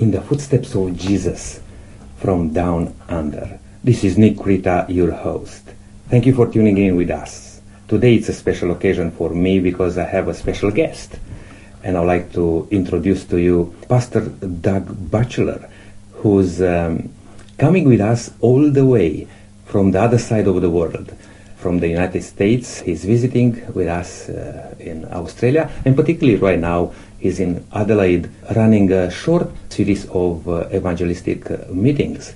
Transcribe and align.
in 0.00 0.10
the 0.10 0.20
footsteps 0.22 0.74
of 0.74 0.96
Jesus 0.96 1.60
from 2.16 2.54
down 2.54 2.94
under. 3.08 3.60
This 3.84 4.02
is 4.02 4.16
Nick 4.16 4.44
Rita, 4.46 4.86
your 4.88 5.12
host. 5.12 5.62
Thank 6.08 6.24
you 6.24 6.34
for 6.34 6.50
tuning 6.50 6.78
in 6.78 6.96
with 6.96 7.10
us. 7.10 7.60
Today 7.86 8.14
it's 8.14 8.30
a 8.30 8.32
special 8.32 8.70
occasion 8.70 9.10
for 9.10 9.28
me 9.30 9.60
because 9.60 9.98
I 9.98 10.04
have 10.04 10.28
a 10.28 10.34
special 10.34 10.70
guest. 10.70 11.18
And 11.84 11.98
I'd 11.98 12.06
like 12.06 12.32
to 12.32 12.66
introduce 12.70 13.24
to 13.26 13.36
you 13.36 13.74
Pastor 13.90 14.20
Doug 14.20 15.10
Batchelor, 15.10 15.68
who's 16.14 16.62
um, 16.62 17.12
coming 17.58 17.86
with 17.86 18.00
us 18.00 18.30
all 18.40 18.70
the 18.70 18.86
way 18.86 19.28
from 19.66 19.90
the 19.90 20.00
other 20.00 20.18
side 20.18 20.46
of 20.46 20.62
the 20.62 20.70
world 20.70 21.14
from 21.56 21.78
the 21.78 21.88
United 21.88 22.22
States. 22.22 22.80
He's 22.80 23.04
visiting 23.04 23.52
with 23.74 23.86
us 23.86 24.30
uh, 24.30 24.74
in 24.78 25.04
Australia, 25.12 25.70
and 25.84 25.94
particularly 25.94 26.38
right 26.38 26.58
now, 26.58 26.92
he's 27.20 27.38
in 27.38 27.64
Adelaide 27.72 28.28
running 28.56 28.90
a 28.92 29.10
short 29.10 29.48
series 29.68 30.06
of 30.10 30.48
uh, 30.48 30.68
evangelistic 30.74 31.50
uh, 31.50 31.58
meetings. 31.70 32.34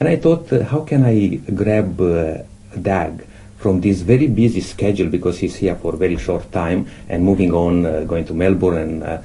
And 0.00 0.08
I 0.08 0.16
thought, 0.16 0.52
uh, 0.52 0.64
how 0.64 0.80
can 0.80 1.04
I 1.04 1.36
grab 1.54 2.00
uh, 2.00 2.38
Doug 2.80 3.24
from 3.58 3.80
this 3.80 4.00
very 4.00 4.26
busy 4.28 4.60
schedule 4.60 5.08
because 5.08 5.38
he's 5.38 5.56
here 5.56 5.74
for 5.76 5.94
a 5.94 5.96
very 5.96 6.16
short 6.16 6.50
time 6.52 6.88
and 7.08 7.24
moving 7.24 7.52
on, 7.52 7.84
uh, 7.84 8.04
going 8.04 8.24
to 8.26 8.34
Melbourne 8.34 8.78
and 8.78 9.24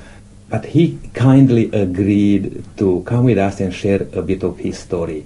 but 0.49 0.65
he 0.65 0.97
kindly 1.13 1.69
agreed 1.71 2.63
to 2.77 3.03
come 3.05 3.25
with 3.25 3.37
us 3.37 3.59
and 3.59 3.71
share 3.71 4.07
a 4.13 4.21
bit 4.23 4.41
of 4.41 4.57
his 4.57 4.79
story 4.79 5.23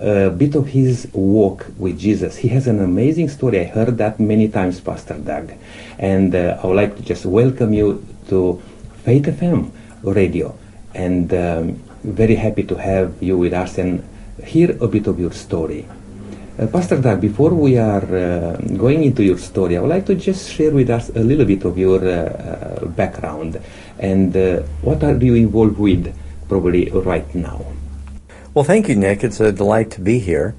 a 0.00 0.30
bit 0.30 0.54
of 0.54 0.66
his 0.66 1.08
walk 1.12 1.66
with 1.78 1.98
Jesus. 1.98 2.36
He 2.36 2.48
has 2.48 2.66
an 2.66 2.80
amazing 2.80 3.28
story. 3.28 3.60
I 3.60 3.64
heard 3.64 3.96
that 3.98 4.18
many 4.20 4.48
times, 4.48 4.80
Pastor 4.80 5.14
Doug. 5.14 5.52
And 5.98 6.34
uh, 6.34 6.58
I 6.62 6.66
would 6.66 6.76
like 6.76 6.96
to 6.96 7.02
just 7.02 7.24
welcome 7.24 7.72
you 7.72 8.04
to 8.28 8.60
Faith 9.04 9.26
FM 9.26 9.70
radio. 10.02 10.56
And 10.94 11.32
um, 11.34 11.82
very 12.02 12.36
happy 12.36 12.62
to 12.64 12.74
have 12.76 13.22
you 13.22 13.36
with 13.36 13.52
us 13.52 13.76
and 13.76 14.02
hear 14.42 14.76
a 14.80 14.88
bit 14.88 15.06
of 15.06 15.20
your 15.20 15.32
story. 15.32 15.86
Uh, 16.58 16.66
Pastor 16.68 17.00
Doug, 17.00 17.20
before 17.20 17.50
we 17.50 17.76
are 17.76 18.04
uh, 18.16 18.56
going 18.76 19.04
into 19.04 19.22
your 19.22 19.36
story, 19.36 19.76
I 19.76 19.80
would 19.80 19.90
like 19.90 20.06
to 20.06 20.14
just 20.14 20.50
share 20.50 20.70
with 20.70 20.88
us 20.88 21.10
a 21.10 21.18
little 21.20 21.44
bit 21.44 21.64
of 21.64 21.76
your 21.76 22.00
uh, 22.02 22.12
uh, 22.12 22.86
background 22.86 23.60
and 23.98 24.34
uh, 24.36 24.62
what 24.80 25.04
are 25.04 25.16
you 25.16 25.34
involved 25.34 25.78
with 25.78 26.16
probably 26.48 26.90
right 26.90 27.34
now. 27.34 27.64
Well, 28.54 28.64
thank 28.64 28.88
you, 28.88 28.94
Nick. 28.94 29.22
It's 29.22 29.40
a 29.40 29.52
delight 29.52 29.90
to 29.92 30.00
be 30.00 30.18
here. 30.18 30.54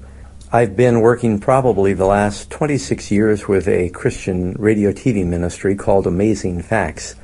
I've 0.52 0.76
been 0.76 1.00
working 1.00 1.40
probably 1.40 1.94
the 1.94 2.04
last 2.04 2.50
26 2.50 3.10
years 3.10 3.48
with 3.48 3.66
a 3.66 3.88
Christian 3.88 4.52
radio 4.52 4.92
TV 4.92 5.26
ministry 5.26 5.74
called 5.74 6.06
Amazing 6.06 6.62
Facts. 6.62 7.16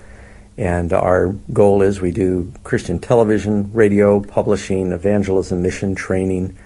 And 0.59 0.93
our 0.93 1.29
goal 1.53 1.83
is 1.83 2.01
we 2.01 2.11
do 2.11 2.53
Christian 2.63 2.99
television, 2.99 3.73
radio, 3.73 4.21
publishing, 4.21 4.93
evangelism, 4.93 5.63
mission 5.63 5.95
training, 5.95 6.57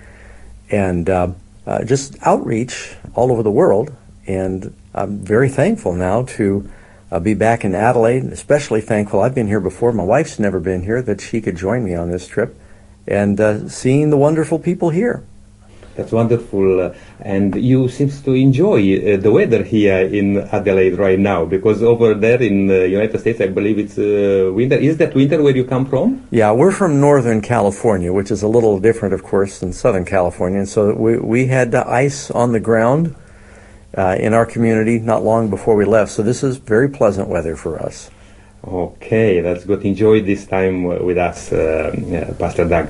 and 0.70 1.08
uh, 1.08 1.32
uh, 1.66 1.84
just 1.84 2.16
outreach 2.22 2.96
all 3.14 3.30
over 3.30 3.42
the 3.42 3.50
world. 3.50 3.94
And 4.26 4.74
I'm 4.94 5.18
very 5.18 5.48
thankful 5.48 5.92
now 5.92 6.22
to 6.22 6.68
uh, 7.12 7.20
be 7.20 7.34
back 7.34 7.64
in 7.64 7.74
Adelaide, 7.74 8.24
and 8.24 8.32
especially 8.32 8.80
thankful. 8.80 9.20
I've 9.20 9.34
been 9.34 9.46
here 9.46 9.60
before. 9.60 9.92
My 9.92 10.02
wife's 10.02 10.38
never 10.38 10.58
been 10.58 10.82
here, 10.82 11.00
that 11.02 11.20
she 11.20 11.40
could 11.40 11.56
join 11.56 11.84
me 11.84 11.94
on 11.94 12.10
this 12.10 12.26
trip 12.26 12.58
and 13.06 13.40
uh, 13.40 13.68
seeing 13.68 14.10
the 14.10 14.16
wonderful 14.16 14.58
people 14.58 14.90
here. 14.90 15.22
That's 15.96 16.12
wonderful. 16.12 16.94
And 17.20 17.54
you 17.54 17.88
seem 17.88 18.10
to 18.10 18.32
enjoy 18.32 18.80
uh, 18.80 19.16
the 19.16 19.32
weather 19.32 19.62
here 19.62 20.00
in 20.00 20.36
Adelaide 20.36 20.98
right 20.98 21.18
now 21.18 21.46
because 21.46 21.82
over 21.82 22.12
there 22.14 22.42
in 22.42 22.66
the 22.66 22.88
United 22.88 23.18
States, 23.18 23.40
I 23.40 23.46
believe 23.48 23.78
it's 23.78 23.98
uh, 23.98 24.52
winter. 24.52 24.76
Is 24.76 24.98
that 24.98 25.14
winter 25.14 25.42
where 25.42 25.56
you 25.56 25.64
come 25.64 25.86
from? 25.86 26.26
Yeah, 26.30 26.52
we're 26.52 26.72
from 26.72 27.00
Northern 27.00 27.40
California, 27.40 28.12
which 28.12 28.30
is 28.30 28.42
a 28.42 28.48
little 28.48 28.78
different, 28.78 29.14
of 29.14 29.22
course, 29.22 29.60
than 29.60 29.72
Southern 29.72 30.04
California. 30.04 30.58
And 30.58 30.68
so 30.68 30.94
we, 30.94 31.18
we 31.18 31.46
had 31.46 31.74
ice 31.74 32.30
on 32.30 32.52
the 32.52 32.60
ground 32.60 33.16
uh, 33.96 34.16
in 34.18 34.34
our 34.34 34.44
community 34.44 34.98
not 34.98 35.24
long 35.24 35.48
before 35.48 35.76
we 35.76 35.86
left. 35.86 36.12
So 36.12 36.22
this 36.22 36.42
is 36.42 36.58
very 36.58 36.90
pleasant 36.90 37.28
weather 37.28 37.56
for 37.56 37.78
us. 37.80 38.10
Okay, 38.66 39.40
that's 39.40 39.64
good. 39.64 39.84
Enjoy 39.84 40.20
this 40.20 40.46
time 40.46 40.82
with 40.84 41.18
us, 41.18 41.52
uh, 41.52 42.34
Pastor 42.38 42.68
Doug. 42.68 42.88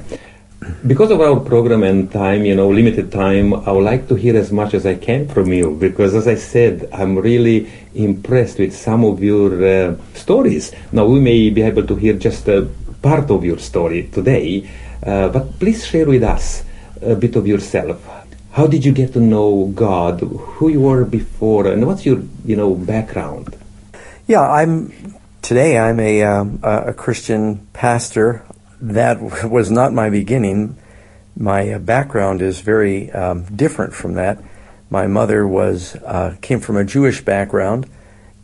Because 0.87 1.11
of 1.11 1.21
our 1.21 1.39
program 1.41 1.83
and 1.83 2.11
time, 2.11 2.45
you 2.45 2.55
know, 2.55 2.69
limited 2.69 3.13
time, 3.13 3.53
I 3.53 3.73
would 3.73 3.85
like 3.85 4.09
to 4.09 4.15
hear 4.15 4.37
as 4.37 4.51
much 4.51 4.73
as 4.73 4.87
I 4.87 4.95
can 4.95 5.29
from 5.29 5.53
you 5.53 5.77
because, 5.77 6.15
as 6.15 6.27
I 6.27 6.37
said, 6.37 6.89
I'm 6.93 7.19
really 7.19 7.71
impressed 7.95 8.59
with 8.59 8.75
some 8.75 9.05
of 9.05 9.23
your 9.23 9.53
uh, 9.65 9.97
stories. 10.15 10.73
Now, 10.93 11.05
we 11.05 11.21
may 11.21 11.51
be 11.51 11.61
able 11.61 11.87
to 11.87 11.97
hear 11.97 12.15
just 12.15 12.49
a 12.49 12.69
part 13.03 13.31
of 13.31 13.45
your 13.45 13.59
story 13.59 14.09
today, 14.09 14.69
uh, 15.05 15.29
but 15.29 15.59
please 15.59 15.85
share 15.87 16.07
with 16.07 16.23
us 16.23 16.65
a 17.03 17.15
bit 17.15 17.37
of 17.37 17.47
yourself. 17.47 18.01
How 18.53 18.67
did 18.67 18.85
you 18.85 18.93
get 18.93 19.13
to 19.13 19.21
know 19.21 19.71
God? 19.75 20.21
Who 20.21 20.71
you 20.71 20.81
were 20.81 21.05
before, 21.05 21.67
and 21.67 21.87
what's 21.87 22.07
your, 22.07 22.23
you 22.47 22.57
know, 22.57 22.75
background? 22.75 23.57
Yeah, 24.27 24.41
I'm 24.41 24.91
Today 25.47 25.79
I'm 25.79 26.01
a, 26.01 26.25
um, 26.25 26.59
a 26.65 26.93
Christian 26.93 27.69
pastor. 27.73 28.43
That 28.81 29.49
was 29.49 29.71
not 29.71 29.93
my 29.93 30.11
beginning. 30.11 30.77
My 31.37 31.73
uh, 31.73 31.79
background 31.79 32.43
is 32.43 32.61
very 32.61 33.11
um, 33.13 33.45
different 33.45 33.95
from 33.95 34.15
that. 34.15 34.43
My 34.91 35.07
mother 35.07 35.47
was 35.47 35.97
uh, 35.97 36.37
came 36.41 36.61
from 36.61 36.77
a 36.77 36.85
Jewish 36.85 37.25
background, 37.25 37.89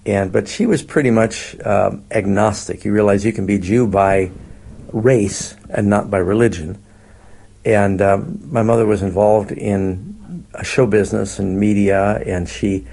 and 0.04 0.32
but 0.32 0.48
she 0.48 0.66
was 0.66 0.82
pretty 0.82 1.10
much 1.10 1.58
um, 1.64 2.04
agnostic. 2.10 2.84
You 2.84 2.92
realize 2.92 3.24
you 3.24 3.32
can 3.32 3.46
be 3.46 3.58
Jew 3.58 3.86
by 3.86 4.30
race 4.92 5.54
and 5.70 5.88
not 5.88 6.10
by 6.10 6.18
religion. 6.18 6.82
And 7.64 8.02
um, 8.02 8.40
my 8.50 8.62
mother 8.62 8.86
was 8.86 9.02
involved 9.02 9.52
in 9.52 10.46
show 10.62 10.86
business 10.86 11.38
and 11.38 11.58
media, 11.58 12.22
and 12.26 12.48
she 12.48 12.86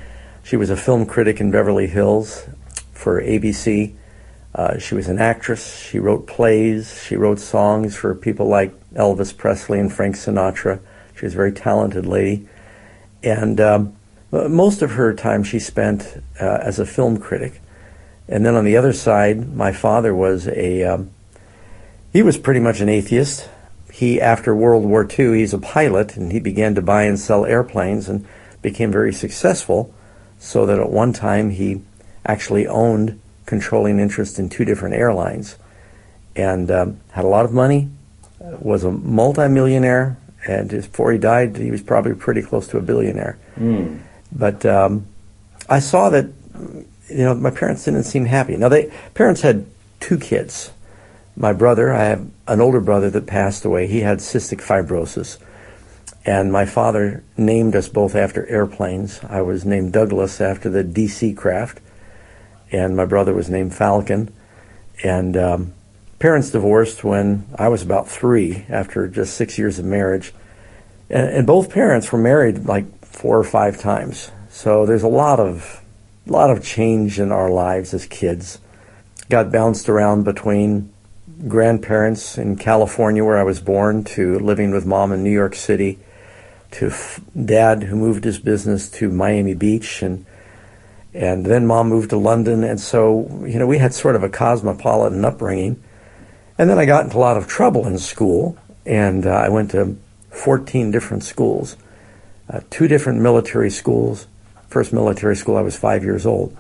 she 0.44 0.56
was 0.56 0.70
a 0.70 0.78
film 0.78 1.06
critic 1.06 1.40
in 1.40 1.52
Beverly 1.52 1.88
Hills 1.88 2.48
for 2.94 3.22
ABC. 3.22 3.96
Uh, 4.54 4.78
she 4.80 4.96
was 4.96 5.08
an 5.08 5.20
actress. 5.20 5.80
She 5.80 6.00
wrote 6.00 6.28
plays. 6.28 7.04
She 7.04 7.16
wrote 7.16 7.40
songs 7.40 7.96
for 7.96 8.16
people 8.16 8.48
like 8.48 8.74
Elvis 8.94 9.36
Presley 9.36 9.80
and 9.80 9.92
Frank 9.92 10.16
Sinatra. 10.16 10.80
She 11.16 11.26
was 11.26 11.34
a 11.34 11.38
very 11.38 11.52
talented 11.52 12.06
lady. 12.06 12.48
And 13.22 13.60
um, 13.62 13.96
most 14.32 14.82
of 14.82 14.92
her 14.92 15.14
time 15.14 15.44
she 15.44 15.60
spent 15.60 16.22
uh, 16.40 16.60
as 16.62 16.80
a 16.80 16.86
film 16.86 17.18
critic. 17.20 17.62
And 18.28 18.46
then 18.46 18.56
on 18.56 18.66
the 18.66 18.78
other 18.78 18.94
side, 18.94 19.56
my 19.56 19.72
father 19.72 20.14
was 20.14 20.48
a, 20.48 20.84
um, 20.84 21.12
he 22.14 22.22
was 22.22 22.38
pretty 22.38 22.60
much 22.60 22.80
an 22.80 22.90
atheist. 22.90 23.50
He, 23.92 24.22
after 24.22 24.56
World 24.56 24.86
War 24.86 25.08
II, 25.08 25.40
he's 25.40 25.54
a 25.54 25.58
pilot 25.58 26.16
and 26.16 26.32
he 26.32 26.40
began 26.40 26.76
to 26.76 26.82
buy 26.82 27.04
and 27.04 27.20
sell 27.20 27.46
airplanes 27.46 28.08
and 28.08 28.26
became 28.62 28.92
very 28.92 29.14
successful 29.14 29.94
so 30.38 30.66
that 30.66 30.80
at 30.80 30.90
one 30.90 31.12
time 31.12 31.50
he 31.50 31.82
actually 32.26 32.68
owned 32.68 33.20
controlling 33.50 34.00
interest 34.00 34.38
in 34.38 34.48
two 34.48 34.64
different 34.64 34.94
airlines 34.94 35.58
and 36.36 36.70
um, 36.70 37.00
had 37.14 37.26
a 37.26 37.28
lot 37.28 37.46
of 37.46 37.52
money, 37.52 37.90
was 38.40 38.84
a 38.84 38.92
multimillionaire, 38.92 40.18
and 40.48 40.70
before 40.70 41.12
he 41.12 41.18
died, 41.18 41.58
he 41.58 41.72
was 41.72 41.82
probably 41.82 42.14
pretty 42.14 42.44
close 42.44 42.68
to 42.68 42.78
a 42.78 42.82
billionaire. 42.82 43.40
Mm. 43.58 44.02
But 44.32 44.64
um, 44.68 45.08
I 45.68 45.80
saw 45.80 46.10
that, 46.12 46.26
you 47.10 47.24
know, 47.26 47.34
my 47.34 47.50
parents 47.50 47.86
didn't 47.86 48.04
seem 48.04 48.26
happy. 48.26 48.56
Now, 48.56 48.70
they 48.70 48.94
parents 49.16 49.42
had 49.42 49.66
two 50.00 50.20
kids. 50.20 50.72
My 51.36 51.52
brother, 51.52 51.92
I 51.92 52.04
have 52.04 52.30
an 52.48 52.62
older 52.62 52.80
brother 52.80 53.10
that 53.10 53.26
passed 53.26 53.66
away. 53.66 53.88
He 53.88 54.02
had 54.02 54.20
cystic 54.20 54.62
fibrosis. 54.62 55.40
And 56.24 56.52
my 56.52 56.66
father 56.66 57.24
named 57.36 57.76
us 57.76 57.90
both 57.90 58.14
after 58.14 58.46
airplanes. 58.46 59.20
I 59.28 59.42
was 59.42 59.66
named 59.66 59.92
Douglas 59.92 60.40
after 60.40 60.70
the 60.70 60.84
DC 60.84 61.36
craft 61.36 61.82
and 62.72 62.96
my 62.96 63.06
brother 63.06 63.34
was 63.34 63.50
named 63.50 63.76
Falcon. 63.76 64.34
And 65.04 65.36
um, 65.38 65.74
parents 66.20 66.52
divorced 66.52 67.04
when 67.04 67.48
I 67.58 67.70
was 67.70 67.82
about 67.82 68.08
three 68.08 68.66
after 68.70 69.08
just 69.08 69.36
six 69.36 69.58
years 69.58 69.80
of 69.80 69.86
marriage. 69.86 70.34
And, 71.10 71.30
and, 71.30 71.48
both 71.48 71.72
parents 71.72 72.12
were 72.12 72.20
married 72.20 72.66
like 72.66 73.06
four 73.06 73.40
or 73.40 73.44
five 73.44 73.80
times. 73.80 74.32
So 74.50 74.86
there's 74.86 75.04
a 75.04 75.08
lot 75.08 75.40
of, 75.40 75.82
lot 76.28 76.52
of 76.52 76.64
change 76.64 77.20
in 77.20 77.32
our 77.32 77.50
lives 77.50 77.94
as 77.94 78.06
kids. 78.06 78.60
Got 79.30 79.52
bounced 79.52 79.90
around 79.90 80.24
between 80.24 80.92
grandparents 81.48 82.38
in 82.38 82.58
California 82.58 83.24
where 83.24 83.38
I 83.38 83.44
was 83.44 83.62
born 83.62 84.04
to 84.04 84.38
living 84.40 84.72
with 84.72 84.86
mom 84.86 85.12
in 85.12 85.24
New 85.24 85.32
York 85.32 85.56
City 85.56 85.98
to 86.72 86.88
f- 86.88 87.22
dad 87.46 87.84
who 87.84 87.96
moved 87.96 88.24
his 88.24 88.40
business 88.40 88.90
to 88.92 89.10
Miami 89.10 89.54
Beach 89.54 90.02
and 90.02 90.26
and 91.14 91.46
then 91.46 91.66
mom 91.66 91.90
moved 91.90 92.12
to 92.12 92.18
London, 92.18 92.64
and 92.64 92.80
so 92.80 93.44
you 93.46 93.60
know 93.60 93.68
we 93.68 93.78
had 93.78 93.94
sort 93.94 94.16
of 94.16 94.24
a 94.24 94.30
cosmopolitan 94.30 95.24
upbringing. 95.26 95.82
And 96.58 96.70
then 96.70 96.78
I 96.78 96.86
got 96.86 97.06
into 97.06 97.18
a 97.18 97.20
lot 97.20 97.38
of 97.38 97.48
trouble 97.48 97.88
in 97.88 97.98
school, 97.98 98.58
and 98.86 99.26
uh, 99.26 99.30
I 99.30 99.50
went 99.50 99.72
to 99.72 99.98
14 100.32 100.92
different 100.92 101.24
schools, 101.24 101.78
uh, 102.50 102.60
two 102.70 102.88
different 102.88 103.22
military 103.22 103.70
schools. 103.70 104.28
First 104.68 104.94
military 104.94 105.36
school, 105.36 105.58
I 105.58 105.62
was 105.62 105.76
five 105.76 106.04
years 106.04 106.26
old, 106.26 106.56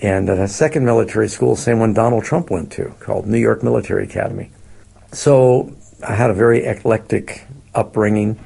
and 0.00 0.28
a 0.28 0.46
second 0.46 0.84
military 0.84 1.28
school, 1.28 1.56
same 1.56 1.80
one 1.80 1.92
Donald 1.92 2.24
Trump 2.24 2.50
went 2.50 2.70
to, 2.72 2.94
called 3.00 3.26
New 3.26 3.38
York 3.38 3.62
Military 3.64 4.04
Academy. 4.04 4.50
So 5.12 5.74
I 6.06 6.14
had 6.14 6.30
a 6.30 6.34
very 6.34 6.64
eclectic 6.64 7.46
upbringing, 7.74 8.38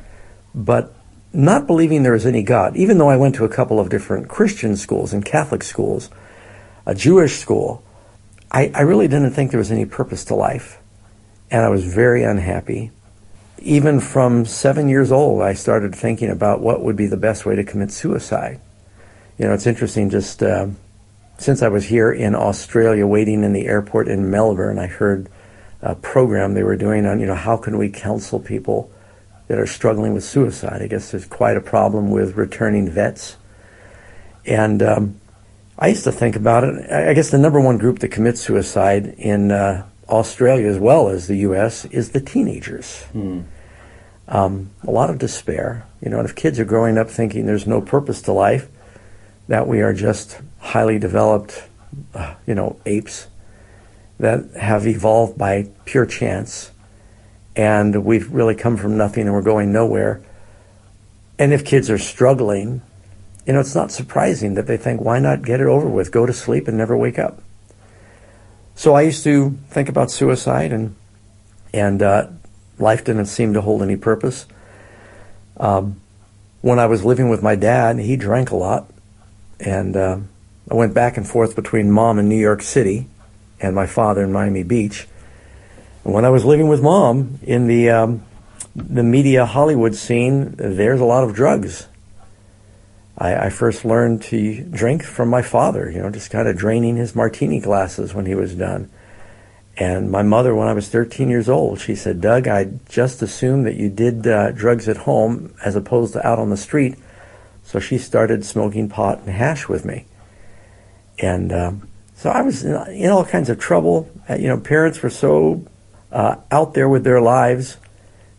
but 0.55 0.95
not 1.33 1.67
believing 1.67 2.03
there 2.03 2.13
was 2.13 2.27
any 2.27 2.43
God, 2.43 2.77
even 2.77 2.99
though 2.99 3.09
I 3.09 3.17
went 3.17 3.35
to 3.37 3.45
a 3.45 3.49
couple 3.49 3.81
of 3.81 3.89
different 3.89 4.29
Christian 4.29 4.77
schools 4.77 5.13
and 5.13 5.25
Catholic 5.25 5.63
schools, 5.63 6.11
a 6.85 6.95
Jewish 6.95 7.39
school, 7.39 7.83
I, 8.51 8.71
I 8.75 8.83
really 8.83 9.09
didn't 9.09 9.31
think 9.31 9.51
there 9.51 9.59
was 9.59 9.73
any 9.73 9.87
purpose 9.87 10.25
to 10.27 10.35
life. 10.35 10.79
And 11.51 11.65
I 11.65 11.69
was 11.69 11.85
very 11.85 12.23
unhappy. 12.23 12.91
Even 13.59 14.01
from 14.01 14.45
seven 14.45 14.89
years 14.89 15.13
old, 15.13 15.43
I 15.43 15.55
started 15.55 15.95
thinking 15.95 16.31
about 16.31 16.61
what 16.61 16.83
would 16.83 16.97
be 16.97 17.07
the 17.07 17.17
best 17.17 17.47
way 17.47 17.55
to 17.57 17.65
commit 17.65 17.93
suicide. 17.93 18.61
You 19.39 19.47
know, 19.47 19.55
it's 19.55 19.67
interesting, 19.67 20.11
just 20.11 20.43
uh, 20.43 20.69
since 21.39 21.63
I 21.63 21.69
was 21.69 21.87
here 21.87 22.13
in 22.13 22.35
Australia 22.35 23.07
waiting 23.07 23.43
in 23.43 23.53
the 23.53 23.67
airport 23.67 24.09
in 24.09 24.31
Melbourne, 24.31 24.79
I 24.79 24.87
heard 24.87 25.29
a 25.81 25.95
program 25.95 26.55
they 26.55 26.63
were 26.63 26.77
doing 26.77 27.07
on, 27.07 27.21
you 27.21 27.27
know, 27.27 27.35
how 27.35 27.57
can 27.57 27.79
we 27.79 27.89
counsel 27.89 28.39
people 28.39 28.91
that 29.49 29.59
are 29.59 29.67
struggling 29.67 30.15
with 30.15 30.25
suicide. 30.25 30.83
I 30.83 30.87
guess 30.87 31.11
there's 31.11 31.27
quite 31.27 31.57
a 31.57 31.61
problem 31.61 32.11
with 32.11 32.37
returning 32.37 32.89
vets. 32.89 33.37
And 34.45 34.83
um, 34.83 35.21
I 35.79 35.89
used 35.89 36.05
to 36.05 36.13
think 36.13 36.37
about 36.37 36.65
it. 36.65 36.91
I 36.91 37.15
guess 37.15 37.31
the 37.31 37.39
number 37.39 37.61
one 37.61 37.79
group 37.79 38.01
that 38.01 38.09
commits 38.09 38.41
suicide 38.41 39.15
in 39.19 39.51
uh, 39.51 39.87
Australia 40.09 40.69
as 40.69 40.79
well 40.79 41.09
as 41.09 41.27
the 41.27 41.37
U.S. 41.39 41.85
is 41.87 42.11
the 42.11 42.21
teenagers. 42.21 43.03
Hmm. 43.13 43.43
Um, 44.29 44.71
a 44.87 44.91
lot 44.91 45.11
of 45.11 45.19
despair. 45.19 45.87
You 46.01 46.11
know, 46.11 46.19
and 46.19 46.29
if 46.29 46.35
kids 46.35 46.59
are 46.59 46.65
growing 46.65 46.99
up 46.99 47.09
thinking 47.09 47.47
there's 47.47 47.67
no 47.67 47.81
purpose 47.81 48.23
to 48.23 48.33
life, 48.33 48.69
that 49.49 49.67
we 49.69 49.81
are 49.81 49.93
just 49.93 50.41
highly 50.59 50.99
developed, 50.99 51.65
uh, 52.15 52.35
you 52.47 52.55
know, 52.55 52.81
apes 52.87 53.29
that 54.19 54.51
have 54.55 54.87
evolved 54.87 55.37
by 55.37 55.69
pure 55.85 56.07
chance, 56.07 56.72
and 57.55 58.05
we've 58.05 58.31
really 58.33 58.55
come 58.55 58.77
from 58.77 58.97
nothing 58.97 59.25
and 59.25 59.33
we're 59.33 59.43
going 59.43 59.73
nowhere. 59.73 60.23
And 61.39 61.53
if 61.53 61.65
kids 61.65 61.91
are 61.91 61.99
struggling, 61.99 62.83
you 63.47 63.53
know, 63.53 63.61
it's 63.61 63.75
not 63.75 63.91
surprising 63.91 64.55
that 64.55 64.67
they 64.67 64.77
think, 64.77 65.01
why 65.01 65.19
not 65.19 65.43
get 65.43 65.61
it 65.61 65.67
over 65.67 65.89
with? 65.89 66.13
Go 66.13 66.27
to 66.27 66.33
sleep 66.33 66.69
and 66.69 66.79
never 66.79 66.97
wake 66.97 67.19
up. 67.19 67.43
So 68.75 68.95
I 68.95 69.03
used 69.03 69.25
to 69.25 69.59
think 69.69 69.89
about 69.89 70.11
suicide, 70.11 70.73
and 70.73 70.97
and 71.75 72.03
uh, 72.03 72.29
life 72.79 73.05
didn't 73.05 73.27
seem 73.27 73.53
to 73.55 73.61
hold 73.61 73.83
any 73.83 73.97
purpose. 73.97 74.47
Um, 75.59 76.01
when 76.63 76.79
I 76.79 76.87
was 76.87 77.05
living 77.05 77.29
with 77.29 77.43
my 77.43 77.55
dad, 77.55 77.99
he 77.99 78.17
drank 78.17 78.51
a 78.51 78.57
lot, 78.57 78.91
and 79.61 79.97
uh, 79.97 80.19
I 80.71 80.75
went 80.75 80.95
back 80.95 81.17
and 81.17 81.27
forth 81.27 81.55
between 81.55 81.91
mom 81.91 82.19
in 82.19 82.29
New 82.29 82.39
York 82.39 82.63
City 82.63 83.09
and 83.61 83.75
my 83.75 83.87
father 83.87 84.23
in 84.23 84.33
Miami 84.33 84.63
Beach. 84.63 85.07
When 86.03 86.25
I 86.25 86.31
was 86.31 86.45
living 86.45 86.67
with 86.67 86.83
mom 86.83 87.39
in 87.43 87.69
the 87.69 87.91
um, 87.91 88.25
the 88.75 89.03
media 89.05 89.47
Hollywood 89.47 89.95
scene, 89.95 90.55
there's 90.57 91.01
a 91.01 91.05
lot 91.05 91.23
of 91.23 91.35
drugs. 91.35 91.87
I, 93.17 93.47
I, 93.47 93.51
first 93.51 93.85
learned 93.85 94.23
to 94.23 94.65
drink 94.65 95.05
from 95.05 95.29
my 95.29 95.43
father, 95.43 95.91
you 95.91 96.01
know, 96.01 96.11
just 96.11 96.31
kind 96.31 96.49
of 96.49 96.57
draining 96.57 96.97
his 96.97 97.15
martini 97.15 97.61
glasses 97.61 98.15
when 98.15 98.27
he 98.27 98.35
was 98.35 98.55
done. 98.55 98.91
And 99.77 100.11
my 100.11 100.23
mother, 100.23 100.55
when 100.55 100.67
I 100.67 100.73
was 100.73 100.89
13 100.89 101.29
years 101.29 101.49
old, 101.49 101.79
she 101.79 101.95
said, 101.95 102.21
Doug, 102.21 102.49
I 102.49 102.71
just 102.89 103.23
assumed 103.23 103.67
that 103.67 103.77
you 103.77 103.89
did 103.89 104.27
uh, 104.27 104.53
drugs 104.53 104.89
at 104.89 104.97
home 104.99 105.55
as 105.65 105.77
opposed 105.77 106.15
to 106.15 106.27
out 106.27 106.39
on 106.39 106.51
the 106.51 106.57
street. 106.57 106.97
So 107.65 107.79
she 107.79 107.99
started 107.99 108.45
smoking 108.45 108.89
pot 108.89 109.21
and 109.21 109.29
hash 109.29 109.69
with 109.69 109.85
me. 109.85 110.07
And 111.19 111.53
um, 111.53 111.89
so 112.15 112.31
I 112.31 112.43
was 112.43 112.65
in 112.65 113.11
all 113.11 113.25
kinds 113.25 113.51
of 113.51 113.59
trouble. 113.59 114.11
Uh, 114.29 114.35
you 114.35 114.49
know, 114.49 114.59
parents 114.59 115.03
were 115.03 115.11
so 115.11 115.65
uh, 116.13 116.37
out 116.51 116.75
there 116.75 116.89
with 116.89 117.05
their 117.05 117.21
lives 117.21 117.79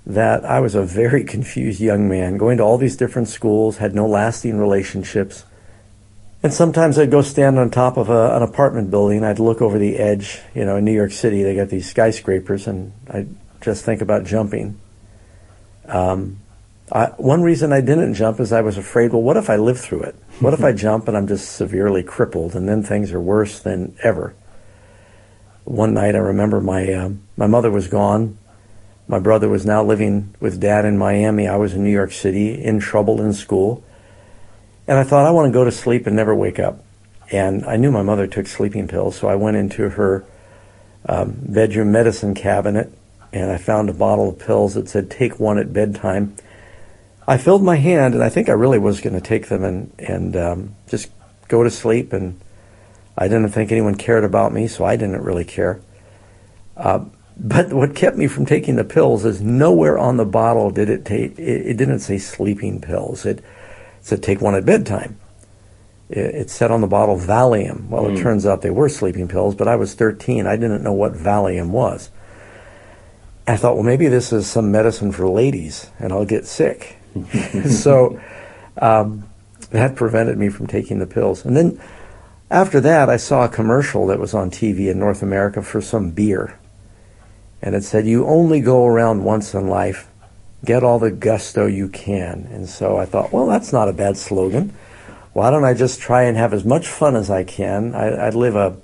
that 0.05 0.45
I 0.45 0.59
was 0.59 0.75
a 0.75 0.83
very 0.83 1.23
confused 1.35 1.81
young 1.81 2.07
man, 2.07 2.37
going 2.37 2.57
to 2.57 2.63
all 2.63 2.77
these 2.77 2.95
different 2.95 3.27
schools, 3.27 3.77
had 3.77 3.95
no 3.95 4.07
lasting 4.07 4.57
relationships. 4.57 5.45
And 6.41 6.53
sometimes 6.53 6.99
I'd 6.99 7.09
go 7.09 7.21
stand 7.21 7.57
on 7.57 7.69
top 7.69 7.95
of 7.97 8.09
a, 8.09 8.35
an 8.35 8.43
apartment 8.43 8.91
building. 8.91 9.23
I'd 9.23 9.39
look 9.39 9.61
over 9.61 9.79
the 9.79 9.97
edge. 9.97 10.41
You 10.53 10.65
know, 10.65 10.75
in 10.75 10.85
New 10.85 10.91
York 10.91 11.11
City, 11.11 11.41
they 11.41 11.55
got 11.55 11.69
these 11.69 11.89
skyscrapers, 11.89 12.67
and 12.67 12.91
I'd 13.09 13.33
just 13.61 13.85
think 13.85 14.01
about 14.01 14.25
jumping. 14.25 14.79
Um, 15.85 16.39
I, 16.91 17.07
one 17.17 17.41
reason 17.41 17.71
I 17.71 17.79
didn't 17.79 18.13
jump 18.13 18.41
is 18.41 18.51
I 18.51 18.59
was 18.59 18.77
afraid, 18.77 19.13
well, 19.13 19.21
what 19.21 19.37
if 19.37 19.49
I 19.49 19.55
live 19.55 19.79
through 19.79 20.03
it? 20.03 20.15
What 20.41 20.53
if 20.53 20.63
I 20.63 20.73
jump 20.73 21.07
and 21.07 21.15
I'm 21.15 21.27
just 21.27 21.53
severely 21.53 22.03
crippled, 22.03 22.55
and 22.55 22.67
then 22.67 22.83
things 22.83 23.13
are 23.13 23.21
worse 23.21 23.59
than 23.59 23.95
ever? 24.03 24.35
One 25.65 25.93
night, 25.93 26.15
I 26.15 26.19
remember 26.19 26.61
my 26.61 26.91
uh, 26.91 27.09
my 27.37 27.47
mother 27.47 27.71
was 27.71 27.87
gone 27.87 28.37
my 29.07 29.19
brother 29.19 29.49
was 29.49 29.65
now 29.65 29.83
living 29.83 30.33
with 30.39 30.61
dad 30.61 30.85
in 30.85 30.97
Miami. 30.97 31.47
I 31.47 31.57
was 31.57 31.73
in 31.73 31.83
New 31.83 31.91
York 31.91 32.11
City, 32.11 32.53
in 32.53 32.79
trouble 32.79 33.21
in 33.21 33.33
school. 33.33 33.83
And 34.87 34.97
I 34.97 35.03
thought, 35.03 35.25
I 35.25 35.31
want 35.31 35.47
to 35.47 35.51
go 35.51 35.65
to 35.65 35.71
sleep 35.71 36.07
and 36.07 36.15
never 36.15 36.33
wake 36.33 36.59
up. 36.59 36.83
And 37.31 37.65
I 37.65 37.75
knew 37.75 37.91
my 37.91 38.01
mother 38.01 38.27
took 38.27 38.47
sleeping 38.47 38.87
pills, 38.87 39.17
so 39.17 39.27
I 39.27 39.35
went 39.35 39.57
into 39.57 39.89
her 39.89 40.25
um, 41.07 41.35
bedroom 41.41 41.91
medicine 41.91 42.33
cabinet 42.33 42.91
and 43.33 43.51
I 43.51 43.57
found 43.57 43.89
a 43.89 43.93
bottle 43.93 44.29
of 44.29 44.39
pills 44.39 44.75
that 44.75 44.87
said, 44.87 45.09
take 45.09 45.39
one 45.39 45.57
at 45.57 45.73
bedtime. 45.73 46.35
I 47.27 47.37
filled 47.37 47.63
my 47.63 47.77
hand, 47.77 48.13
and 48.13 48.23
I 48.23 48.29
think 48.29 48.47
I 48.47 48.51
really 48.51 48.77
was 48.77 49.01
going 49.01 49.15
to 49.15 49.21
take 49.21 49.47
them 49.47 49.63
and, 49.63 49.91
and 49.97 50.35
um, 50.35 50.75
just 50.87 51.09
go 51.47 51.63
to 51.63 51.71
sleep. 51.71 52.13
And 52.13 52.39
I 53.17 53.27
didn't 53.27 53.49
think 53.49 53.71
anyone 53.71 53.95
cared 53.95 54.23
about 54.23 54.53
me, 54.53 54.67
so 54.67 54.85
I 54.85 54.95
didn't 54.95 55.23
really 55.23 55.45
care. 55.45 55.81
Uh, 56.75 57.05
but 57.37 57.73
what 57.73 57.95
kept 57.95 58.17
me 58.17 58.27
from 58.27 58.45
taking 58.45 58.75
the 58.75 58.83
pills 58.83 59.25
is 59.25 59.41
nowhere 59.41 59.97
on 59.97 60.17
the 60.17 60.25
bottle 60.25 60.69
did 60.71 60.89
it 60.89 61.05
take. 61.05 61.37
It, 61.39 61.67
it 61.67 61.77
didn't 61.77 61.99
say 61.99 62.17
sleeping 62.17 62.81
pills. 62.81 63.25
It 63.25 63.43
said 64.01 64.21
take 64.21 64.41
one 64.41 64.55
at 64.55 64.65
bedtime. 64.65 65.19
It, 66.09 66.35
it 66.35 66.49
said 66.49 66.71
on 66.71 66.81
the 66.81 66.87
bottle 66.87 67.17
Valium. 67.17 67.87
Well, 67.89 68.03
mm. 68.03 68.17
it 68.17 68.21
turns 68.21 68.45
out 68.45 68.61
they 68.61 68.69
were 68.69 68.89
sleeping 68.89 69.27
pills, 69.27 69.55
but 69.55 69.67
I 69.67 69.75
was 69.75 69.93
13. 69.93 70.45
I 70.45 70.55
didn't 70.55 70.83
know 70.83 70.93
what 70.93 71.13
Valium 71.13 71.69
was. 71.69 72.11
I 73.45 73.57
thought, 73.57 73.75
well, 73.75 73.83
maybe 73.83 74.07
this 74.07 74.31
is 74.31 74.47
some 74.47 74.71
medicine 74.71 75.11
for 75.11 75.27
ladies, 75.27 75.89
and 75.99 76.13
I'll 76.13 76.25
get 76.25 76.45
sick. 76.45 76.97
so 77.69 78.19
um, 78.77 79.29
that 79.71 79.95
prevented 79.95 80.37
me 80.37 80.49
from 80.49 80.67
taking 80.67 80.99
the 80.99 81.07
pills. 81.07 81.43
And 81.45 81.57
then 81.57 81.81
after 82.53 82.79
that, 82.81 83.09
I 83.09 83.17
saw 83.17 83.43
a 83.43 83.49
commercial 83.49 84.07
that 84.07 84.19
was 84.19 84.33
on 84.33 84.51
TV 84.51 84.89
in 84.89 84.99
North 84.99 85.21
America 85.21 85.61
for 85.61 85.81
some 85.81 86.11
beer 86.11 86.57
and 87.63 87.75
it 87.75 87.83
said, 87.85 88.05
You 88.05 88.27
only 88.27 88.59
go 88.59 88.85
around 88.85 89.23
once 89.23 89.53
in 89.53 89.67
life. 89.67 90.09
Get 90.65 90.83
all 90.83 90.99
the 90.99 91.11
gusto 91.11 91.65
you 91.65 91.87
can. 91.87 92.47
And 92.51 92.67
so 92.67 92.97
I 92.97 93.05
thought, 93.05 93.31
well, 93.31 93.47
that's 93.47 93.71
not 93.71 93.87
a 93.87 93.93
bad 93.93 94.17
slogan. 94.17 94.73
Why 95.31 95.49
don't 95.49 95.63
I 95.63 95.73
just 95.73 95.99
try 95.99 96.23
and 96.23 96.37
have 96.37 96.53
as 96.53 96.65
much 96.65 96.87
fun 96.87 97.15
as 97.15 97.29
I 97.29 97.45
can? 97.45 97.95
I, 97.95 98.25
would 98.25 98.35
live 98.35 98.55
a, 98.55 98.77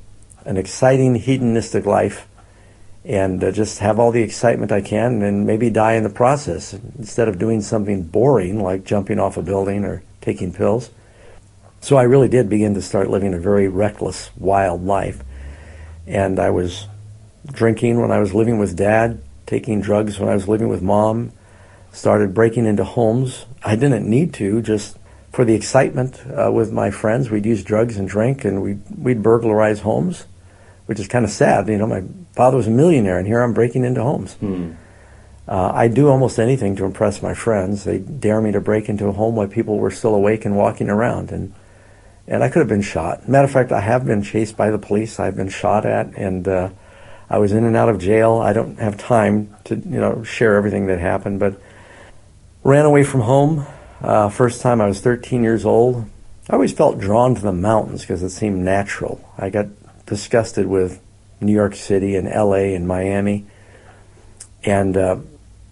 an 0.46 0.56
exciting, 0.56 1.16
hedonistic 1.16 1.86
life 1.86 2.26
and 3.04 3.44
uh, 3.44 3.52
just 3.52 3.80
have 3.80 4.00
all 4.00 4.12
the 4.12 4.24
excitement 4.24 4.72
I 4.72 4.82
can 4.82 5.22
and 5.22 5.46
maybe 5.46 5.70
die 5.70 5.94
in 5.94 6.04
the 6.04 6.10
process 6.10 6.74
instead 6.74 7.28
of 7.28 7.38
doing 7.38 7.62
something 7.62 8.04
boring 8.04 8.62
like 8.62 8.84
jumping 8.86 9.20
off 9.20 9.38
a 9.38 9.42
building 9.42 9.84
or 9.84 10.04
taking 10.22 10.54
pills. 10.54 10.90
So 11.82 11.98
I 11.98 12.04
really 12.04 12.28
did 12.28 12.50
begin 12.50 12.74
to 12.74 12.82
start 12.82 13.10
living 13.10 13.34
a 13.34 13.40
very 13.40 13.68
reckless, 13.68 14.30
wild 14.38 14.86
life. 14.86 15.24
And 16.06 16.40
I 16.40 16.50
was 16.50 16.88
drinking 17.48 18.00
when 18.00 18.12
I 18.12 18.20
was 18.20 18.34
living 18.34 18.60
with 18.60 18.76
dad, 18.76 19.22
taking 19.46 19.82
drugs 19.82 20.20
when 20.20 20.30
I 20.30 20.34
was 20.34 20.48
living 20.48 20.68
with 20.68 20.82
mom, 20.82 21.32
started 21.92 22.34
breaking 22.34 22.66
into 22.66 22.84
homes. 22.84 23.46
I 23.64 23.76
didn't 23.76 24.08
need 24.08 24.34
to, 24.36 24.62
just 24.62 24.98
for 25.32 25.46
the 25.46 25.54
excitement 25.56 26.22
uh, 26.28 26.52
with 26.52 26.72
my 26.72 26.92
friends. 26.92 27.30
We'd 27.30 27.46
use 27.46 27.64
drugs 27.64 27.98
and 27.98 28.08
drink, 28.08 28.46
and 28.46 28.62
we'd, 28.62 28.82
we'd 28.96 29.24
burglarize 29.24 29.82
homes, 29.82 30.26
which 30.86 31.00
is 31.00 31.08
kind 31.08 31.26
of 31.26 31.32
sad. 31.32 31.68
You 31.68 31.78
know, 31.78 31.88
my 31.88 32.04
father 32.34 32.58
was 32.58 32.68
a 32.68 32.72
millionaire, 32.72 33.18
and 33.18 33.28
here 33.28 33.42
I'm 33.42 33.54
breaking 33.54 33.86
into 33.86 34.04
homes. 34.04 34.34
Hmm. 34.36 34.74
Uh, 35.48 35.72
I 35.74 35.88
do 35.88 36.10
almost 36.10 36.38
anything 36.38 36.76
to 36.76 36.86
impress 36.86 37.24
my 37.24 37.34
friends. 37.34 37.84
They 37.84 37.98
dare 37.98 38.40
me 38.40 38.52
to 38.52 38.62
break 38.62 38.88
into 38.88 39.08
a 39.08 39.12
home 39.12 39.36
while 39.36 39.48
people 39.48 39.80
were 39.80 39.90
still 39.90 40.14
awake 40.14 40.46
and 40.46 40.56
walking 40.56 40.90
around, 40.90 41.32
and 41.32 41.54
and 42.30 42.44
I 42.44 42.50
could 42.50 42.60
have 42.60 42.68
been 42.68 42.84
shot. 42.84 43.28
Matter 43.28 43.46
of 43.46 43.52
fact, 43.52 43.72
I 43.72 43.82
have 43.82 44.06
been 44.06 44.22
chased 44.22 44.56
by 44.56 44.70
the 44.70 44.78
police. 44.78 45.20
I've 45.20 45.36
been 45.36 45.50
shot 45.50 45.86
at, 45.86 46.16
and 46.16 46.48
uh, 46.48 46.70
I 47.28 47.40
was 47.40 47.52
in 47.52 47.64
and 47.64 47.76
out 47.76 47.90
of 47.90 48.00
jail. 48.00 48.38
I 48.38 48.54
don't 48.54 48.78
have 48.78 48.98
time 48.98 49.56
to 49.66 49.76
you 49.76 50.00
know 50.00 50.24
share 50.24 50.56
everything 50.56 50.86
that 50.88 51.00
happened, 51.00 51.40
but 51.40 51.60
ran 52.64 52.86
away 52.86 53.04
from 53.04 53.22
home. 53.22 53.66
Uh, 54.02 54.30
first 54.30 54.62
time 54.62 54.80
I 54.80 54.88
was 54.88 55.02
13 55.02 55.42
years 55.42 55.66
old. 55.66 56.06
I 56.50 56.54
always 56.54 56.72
felt 56.72 57.00
drawn 57.00 57.34
to 57.36 57.42
the 57.42 57.52
mountains 57.52 58.02
because 58.02 58.22
it 58.22 58.30
seemed 58.30 58.64
natural. 58.64 59.28
I 59.38 59.50
got 59.50 59.68
disgusted 60.06 60.68
with 60.68 61.02
New 61.42 61.54
York 61.54 61.76
City 61.76 62.16
and 62.16 62.28
L.A. 62.28 62.76
and 62.76 62.88
Miami, 62.88 63.48
and 64.64 64.96
uh, 64.96 65.18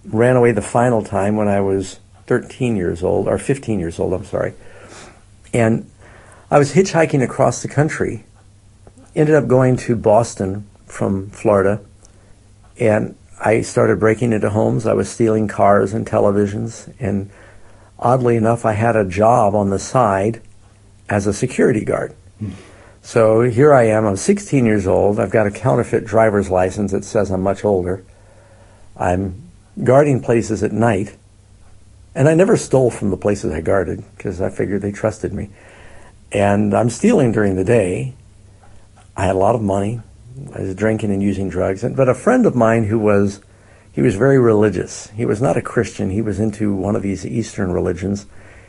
ran 0.06 0.36
away 0.36 0.54
the 0.54 0.62
final 0.64 1.04
time 1.04 1.36
when 1.36 1.48
I 1.48 1.62
was 1.62 2.00
13 2.26 2.76
years 2.76 3.04
old 3.04 3.28
or 3.28 3.38
15 3.38 3.80
years 3.80 4.00
old. 4.00 4.14
I'm 4.14 4.26
sorry, 4.26 4.54
and 5.54 5.88
I 6.50 6.58
was 6.58 6.74
hitchhiking 6.74 7.22
across 7.22 7.62
the 7.62 7.68
country. 7.68 8.24
Ended 9.14 9.36
up 9.36 9.48
going 9.48 9.76
to 9.78 9.98
Boston 9.98 10.66
from 10.86 11.30
Florida, 11.30 11.82
and 12.80 13.16
I 13.40 13.62
started 13.62 14.00
breaking 14.00 14.32
into 14.32 14.50
homes. 14.50 14.86
I 14.86 14.94
was 14.94 15.10
stealing 15.10 15.50
cars 15.50 15.94
and 15.94 16.08
televisions. 16.08 16.94
And 17.00 17.30
oddly 18.00 18.38
enough, 18.38 18.66
I 18.66 18.74
had 18.74 18.96
a 18.96 19.04
job 19.04 19.56
on 19.56 19.72
the 19.72 19.80
side 19.80 20.42
as 21.10 21.28
a 21.28 21.34
security 21.34 21.84
guard. 21.84 22.16
So 23.02 23.42
here 23.42 23.74
I 23.74 23.84
am. 23.84 24.06
I'm 24.06 24.16
16 24.16 24.66
years 24.66 24.88
old. 24.88 25.20
I've 25.20 25.32
got 25.32 25.48
a 25.48 25.52
counterfeit 25.52 26.06
driver's 26.06 26.50
license 26.50 26.92
that 26.92 27.04
says 27.04 27.30
I'm 27.30 27.42
much 27.42 27.66
older. 27.66 28.04
I'm 28.96 29.50
guarding 29.84 30.22
places 30.22 30.64
at 30.64 30.72
night. 30.72 31.18
And 32.16 32.28
I 32.28 32.34
never 32.34 32.58
stole 32.58 32.90
from 32.90 33.10
the 33.10 33.18
places 33.18 33.54
I 33.54 33.62
guarded 33.62 34.04
because 34.16 34.42
I 34.42 34.50
figured 34.50 34.82
they 34.82 34.92
trusted 34.92 35.34
me. 35.34 35.50
And 36.32 36.74
I'm 36.74 36.90
stealing 36.90 37.32
during 37.32 37.56
the 37.56 37.64
day. 37.64 38.14
I 39.16 39.26
had 39.26 39.36
a 39.36 39.40
lot 39.40 39.56
of 39.56 39.62
money. 39.62 40.02
I 40.54 40.62
was 40.62 40.76
drinking 40.76 41.12
and 41.12 41.24
using 41.24 41.50
drugs. 41.50 41.84
But 41.84 42.10
a 42.10 42.14
friend 42.14 42.46
of 42.46 42.56
mine 42.56 42.86
who 42.86 43.00
was, 43.00 43.42
he 43.92 44.02
was 44.02 44.16
very 44.16 44.38
religious. 44.38 45.10
He 45.12 45.26
was 45.26 45.42
not 45.42 45.58
a 45.58 45.62
Christian. 45.62 46.10
He 46.12 46.22
was 46.22 46.40
into 46.40 46.76
one 46.76 46.96
of 46.96 47.02
these 47.02 47.26
Eastern 47.26 47.72
religions. 47.72 48.28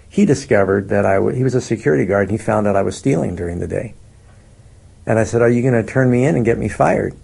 He 0.08 0.24
discovered 0.24 0.88
that 0.88 1.04
I, 1.04 1.16
w- 1.16 1.36
he 1.36 1.44
was 1.44 1.54
a 1.54 1.60
security 1.60 2.06
guard 2.06 2.30
and 2.30 2.38
he 2.38 2.44
found 2.44 2.66
out 2.66 2.76
I 2.76 2.82
was 2.82 2.96
stealing 2.96 3.36
during 3.36 3.58
the 3.58 3.66
day. 3.66 3.94
And 5.04 5.18
I 5.18 5.24
said, 5.24 5.42
Are 5.42 5.50
you 5.50 5.62
going 5.62 5.74
to 5.74 5.90
turn 5.90 6.10
me 6.10 6.24
in 6.24 6.36
and 6.36 6.44
get 6.44 6.58
me 6.58 6.68
fired? 6.68 7.14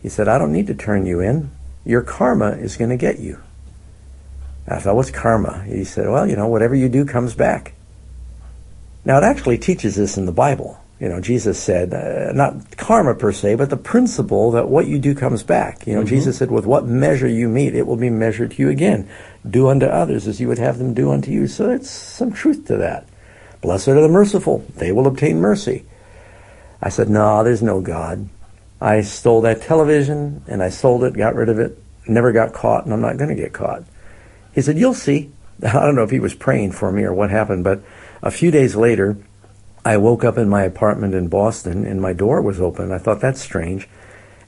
He 0.00 0.08
said, 0.08 0.28
I 0.28 0.38
don't 0.38 0.52
need 0.52 0.66
to 0.68 0.74
turn 0.74 1.06
you 1.06 1.20
in. 1.20 1.50
Your 1.84 2.02
karma 2.02 2.50
is 2.50 2.76
going 2.76 2.90
to 2.90 2.96
get 2.96 3.18
you. 3.18 3.42
I 4.68 4.78
thought, 4.78 4.94
What's 4.94 5.10
karma? 5.10 5.64
He 5.64 5.84
said, 5.84 6.08
Well, 6.08 6.28
you 6.28 6.36
know, 6.36 6.46
whatever 6.46 6.74
you 6.74 6.88
do 6.88 7.04
comes 7.04 7.34
back. 7.34 7.74
Now, 9.04 9.18
it 9.18 9.24
actually 9.24 9.58
teaches 9.58 9.96
this 9.96 10.16
in 10.16 10.26
the 10.26 10.32
Bible. 10.32 10.78
You 11.00 11.08
know, 11.08 11.20
Jesus 11.20 11.60
said, 11.60 11.92
uh, 11.92 12.32
not 12.32 12.76
karma 12.76 13.16
per 13.16 13.32
se, 13.32 13.56
but 13.56 13.70
the 13.70 13.76
principle 13.76 14.52
that 14.52 14.68
what 14.68 14.86
you 14.86 15.00
do 15.00 15.16
comes 15.16 15.42
back. 15.42 15.84
You 15.84 15.94
know, 15.94 16.00
mm-hmm. 16.00 16.08
Jesus 16.08 16.38
said, 16.38 16.52
with 16.52 16.64
what 16.64 16.86
measure 16.86 17.26
you 17.26 17.48
meet, 17.48 17.74
it 17.74 17.88
will 17.88 17.96
be 17.96 18.08
measured 18.08 18.52
to 18.52 18.62
you 18.62 18.68
again. 18.68 19.08
Do 19.48 19.68
unto 19.68 19.86
others 19.86 20.28
as 20.28 20.40
you 20.40 20.46
would 20.46 20.58
have 20.58 20.78
them 20.78 20.94
do 20.94 21.10
unto 21.10 21.32
you. 21.32 21.48
So 21.48 21.70
it's 21.70 21.90
some 21.90 22.32
truth 22.32 22.66
to 22.66 22.76
that. 22.76 23.08
Blessed 23.62 23.88
are 23.88 24.00
the 24.00 24.08
merciful. 24.08 24.64
They 24.76 24.92
will 24.92 25.08
obtain 25.08 25.40
mercy. 25.40 25.84
I 26.80 26.88
said, 26.88 27.10
no, 27.10 27.42
there's 27.42 27.62
no 27.62 27.80
God. 27.80 28.28
I 28.80 29.00
stole 29.00 29.40
that 29.40 29.62
television 29.62 30.44
and 30.46 30.62
I 30.62 30.68
sold 30.68 31.02
it, 31.02 31.14
got 31.14 31.34
rid 31.34 31.48
of 31.48 31.58
it, 31.58 31.82
never 32.06 32.30
got 32.30 32.52
caught, 32.52 32.84
and 32.84 32.92
I'm 32.92 33.00
not 33.00 33.16
going 33.16 33.30
to 33.30 33.40
get 33.40 33.52
caught. 33.52 33.82
He 34.54 34.60
said, 34.60 34.78
you'll 34.78 34.94
see. 34.94 35.32
I 35.62 35.72
don't 35.72 35.96
know 35.96 36.02
if 36.04 36.10
he 36.10 36.20
was 36.20 36.34
praying 36.34 36.72
for 36.72 36.92
me 36.92 37.02
or 37.02 37.12
what 37.12 37.30
happened, 37.30 37.64
but 37.64 37.82
a 38.22 38.30
few 38.30 38.50
days 38.50 38.76
later, 38.76 39.16
I 39.84 39.96
woke 39.96 40.22
up 40.22 40.38
in 40.38 40.48
my 40.48 40.62
apartment 40.62 41.14
in 41.14 41.26
Boston 41.26 41.84
and 41.84 42.00
my 42.00 42.12
door 42.12 42.40
was 42.40 42.60
open. 42.60 42.92
I 42.92 42.98
thought 42.98 43.20
that's 43.20 43.40
strange. 43.40 43.88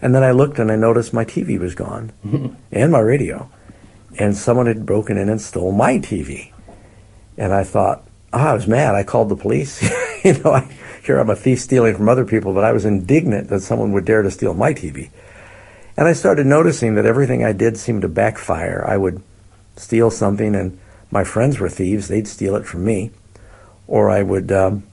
And 0.01 0.15
then 0.15 0.23
I 0.23 0.31
looked 0.31 0.59
and 0.59 0.71
I 0.71 0.77
noticed 0.77 1.13
my 1.13 1.25
TV 1.25 1.59
was 1.59 1.75
gone 1.75 2.13
and 2.73 2.93
my 2.93 3.01
radio. 3.01 3.51
And 4.17 4.37
someone 4.37 4.67
had 4.67 4.87
broken 4.87 5.17
in 5.19 5.29
and 5.29 5.41
stole 5.41 5.73
my 5.73 5.99
TV. 5.99 6.53
And 7.37 7.53
I 7.53 7.65
thought, 7.65 8.07
oh, 8.33 8.39
I 8.39 8.55
was 8.55 8.69
mad. 8.69 8.95
I 8.95 9.03
called 9.03 9.29
the 9.29 9.37
police. 9.37 9.83
you 10.25 10.39
know, 10.39 10.53
I, 10.53 10.73
here 11.03 11.19
I'm 11.19 11.31
a 11.31 11.37
thief 11.37 11.61
stealing 11.61 11.97
from 11.97 12.09
other 12.09 12.25
people, 12.25 12.55
but 12.55 12.63
I 12.63 12.71
was 12.71 12.85
indignant 12.85 13.49
that 13.49 13.61
someone 13.61 13.91
would 13.91 14.05
dare 14.05 14.23
to 14.23 14.31
steal 14.31 14.55
my 14.55 14.73
TV. 14.73 15.11
And 15.97 16.07
I 16.07 16.13
started 16.13 16.47
noticing 16.47 16.95
that 16.95 17.07
everything 17.07 17.45
I 17.45 17.53
did 17.53 17.77
seemed 17.77 18.03
to 18.03 18.09
backfire. 18.09 18.85
I 18.87 18.97
would 18.97 19.21
steal 19.77 20.13
something 20.13 20.55
and 20.55 20.79
my 21.11 21.25
friends 21.25 21.59
were 21.59 21.69
thieves. 21.69 22.07
They'd 22.07 22.29
steal 22.29 22.55
it 22.55 22.67
from 22.67 22.85
me 22.85 23.11
or 23.87 24.11
I 24.11 24.23
would 24.23 24.51
um, 24.53 24.85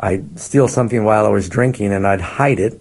I'd 0.00 0.38
steal 0.38 0.68
something 0.68 1.04
while 1.04 1.26
I 1.26 1.30
was 1.30 1.48
drinking 1.48 1.92
and 1.92 2.06
I'd 2.06 2.20
hide 2.20 2.60
it, 2.60 2.80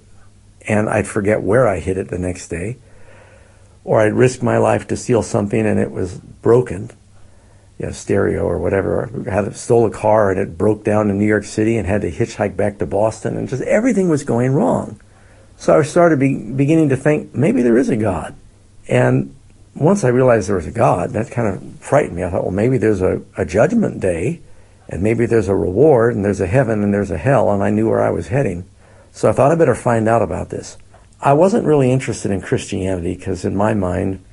and 0.68 0.89
I'd 0.89 1.08
forget 1.08 1.42
where 1.42 1.68
I 1.68 1.80
hid 1.80 1.98
it 1.98 2.10
the 2.10 2.20
next 2.20 2.50
day, 2.50 2.77
or 3.84 4.01
I'd 4.01 4.13
risk 4.13 4.44
my 4.44 4.58
life 4.58 4.88
to 4.88 4.98
steal 4.98 5.24
something 5.24 5.66
and 5.66 5.80
it 5.80 5.92
was 5.92 6.16
broken, 6.18 6.92
you 7.80 7.88
know, 7.88 7.92
stereo 7.92 8.44
or 8.44 8.58
whatever. 8.58 9.10
I 9.27 9.34
had 9.34 9.56
stole 9.56 9.86
a 9.86 9.92
car 9.92 10.32
and 10.32 10.39
it 10.39 10.58
broke 10.58 10.84
down 10.84 11.10
in 11.10 11.18
New 11.18 11.25
York 11.25 11.46
City 11.46 11.77
and 11.77 11.88
had 11.88 12.01
to 12.01 12.12
hitchhike 12.12 12.56
back 12.56 12.77
to 12.80 12.86
Boston, 12.86 13.38
and 13.38 13.50
just 13.50 13.63
everything 13.63 14.10
was 14.10 14.24
going 14.24 14.54
wrong. 14.54 15.00
So 15.60 15.80
I 15.80 15.82
started 15.82 16.20
be, 16.20 16.38
beginning 16.38 16.89
to 16.89 16.98
think 16.98 17.34
maybe 17.34 17.63
there 17.63 17.77
is 17.77 17.89
a 17.89 17.98
God, 17.98 18.36
and 18.88 19.34
once 19.74 20.04
I 20.04 20.10
realized 20.10 20.50
there 20.50 20.56
was 20.56 20.68
a 20.68 20.72
God, 20.72 21.12
that 21.12 21.30
kind 21.32 21.48
of 21.48 21.80
frightened 21.80 22.16
me. 22.16 22.24
I 22.24 22.32
thought, 22.32 22.44
well, 22.44 22.51
maybe 22.51 22.77
there's 22.77 23.01
a, 23.01 23.22
a 23.38 23.46
judgment 23.46 24.00
day 24.00 24.42
and 24.89 25.03
maybe 25.03 25.25
there's 25.25 25.48
a 25.48 25.56
reward 25.56 26.15
and 26.15 26.24
there's 26.24 26.41
a 26.41 26.48
heaven 26.48 26.84
and 26.84 26.94
there's 26.94 27.12
a 27.12 27.17
hell 27.17 27.51
and 27.51 27.63
I 27.63 27.70
knew 27.70 27.89
where 27.89 28.01
I 28.01 28.10
was 28.10 28.27
heading. 28.27 28.65
So 29.12 29.29
I 29.29 29.34
thought 29.34 29.51
I 29.51 29.56
better 29.56 29.75
find 29.75 30.08
out 30.08 30.22
about 30.22 30.50
this. 30.50 30.77
I 31.20 31.34
wasn't 31.34 31.65
really 31.65 31.91
interested 31.91 32.32
in 32.32 32.41
Christianity 32.41 33.15
because 33.15 33.44
in 33.44 33.56
my 33.56 33.74
mind, 33.74 34.24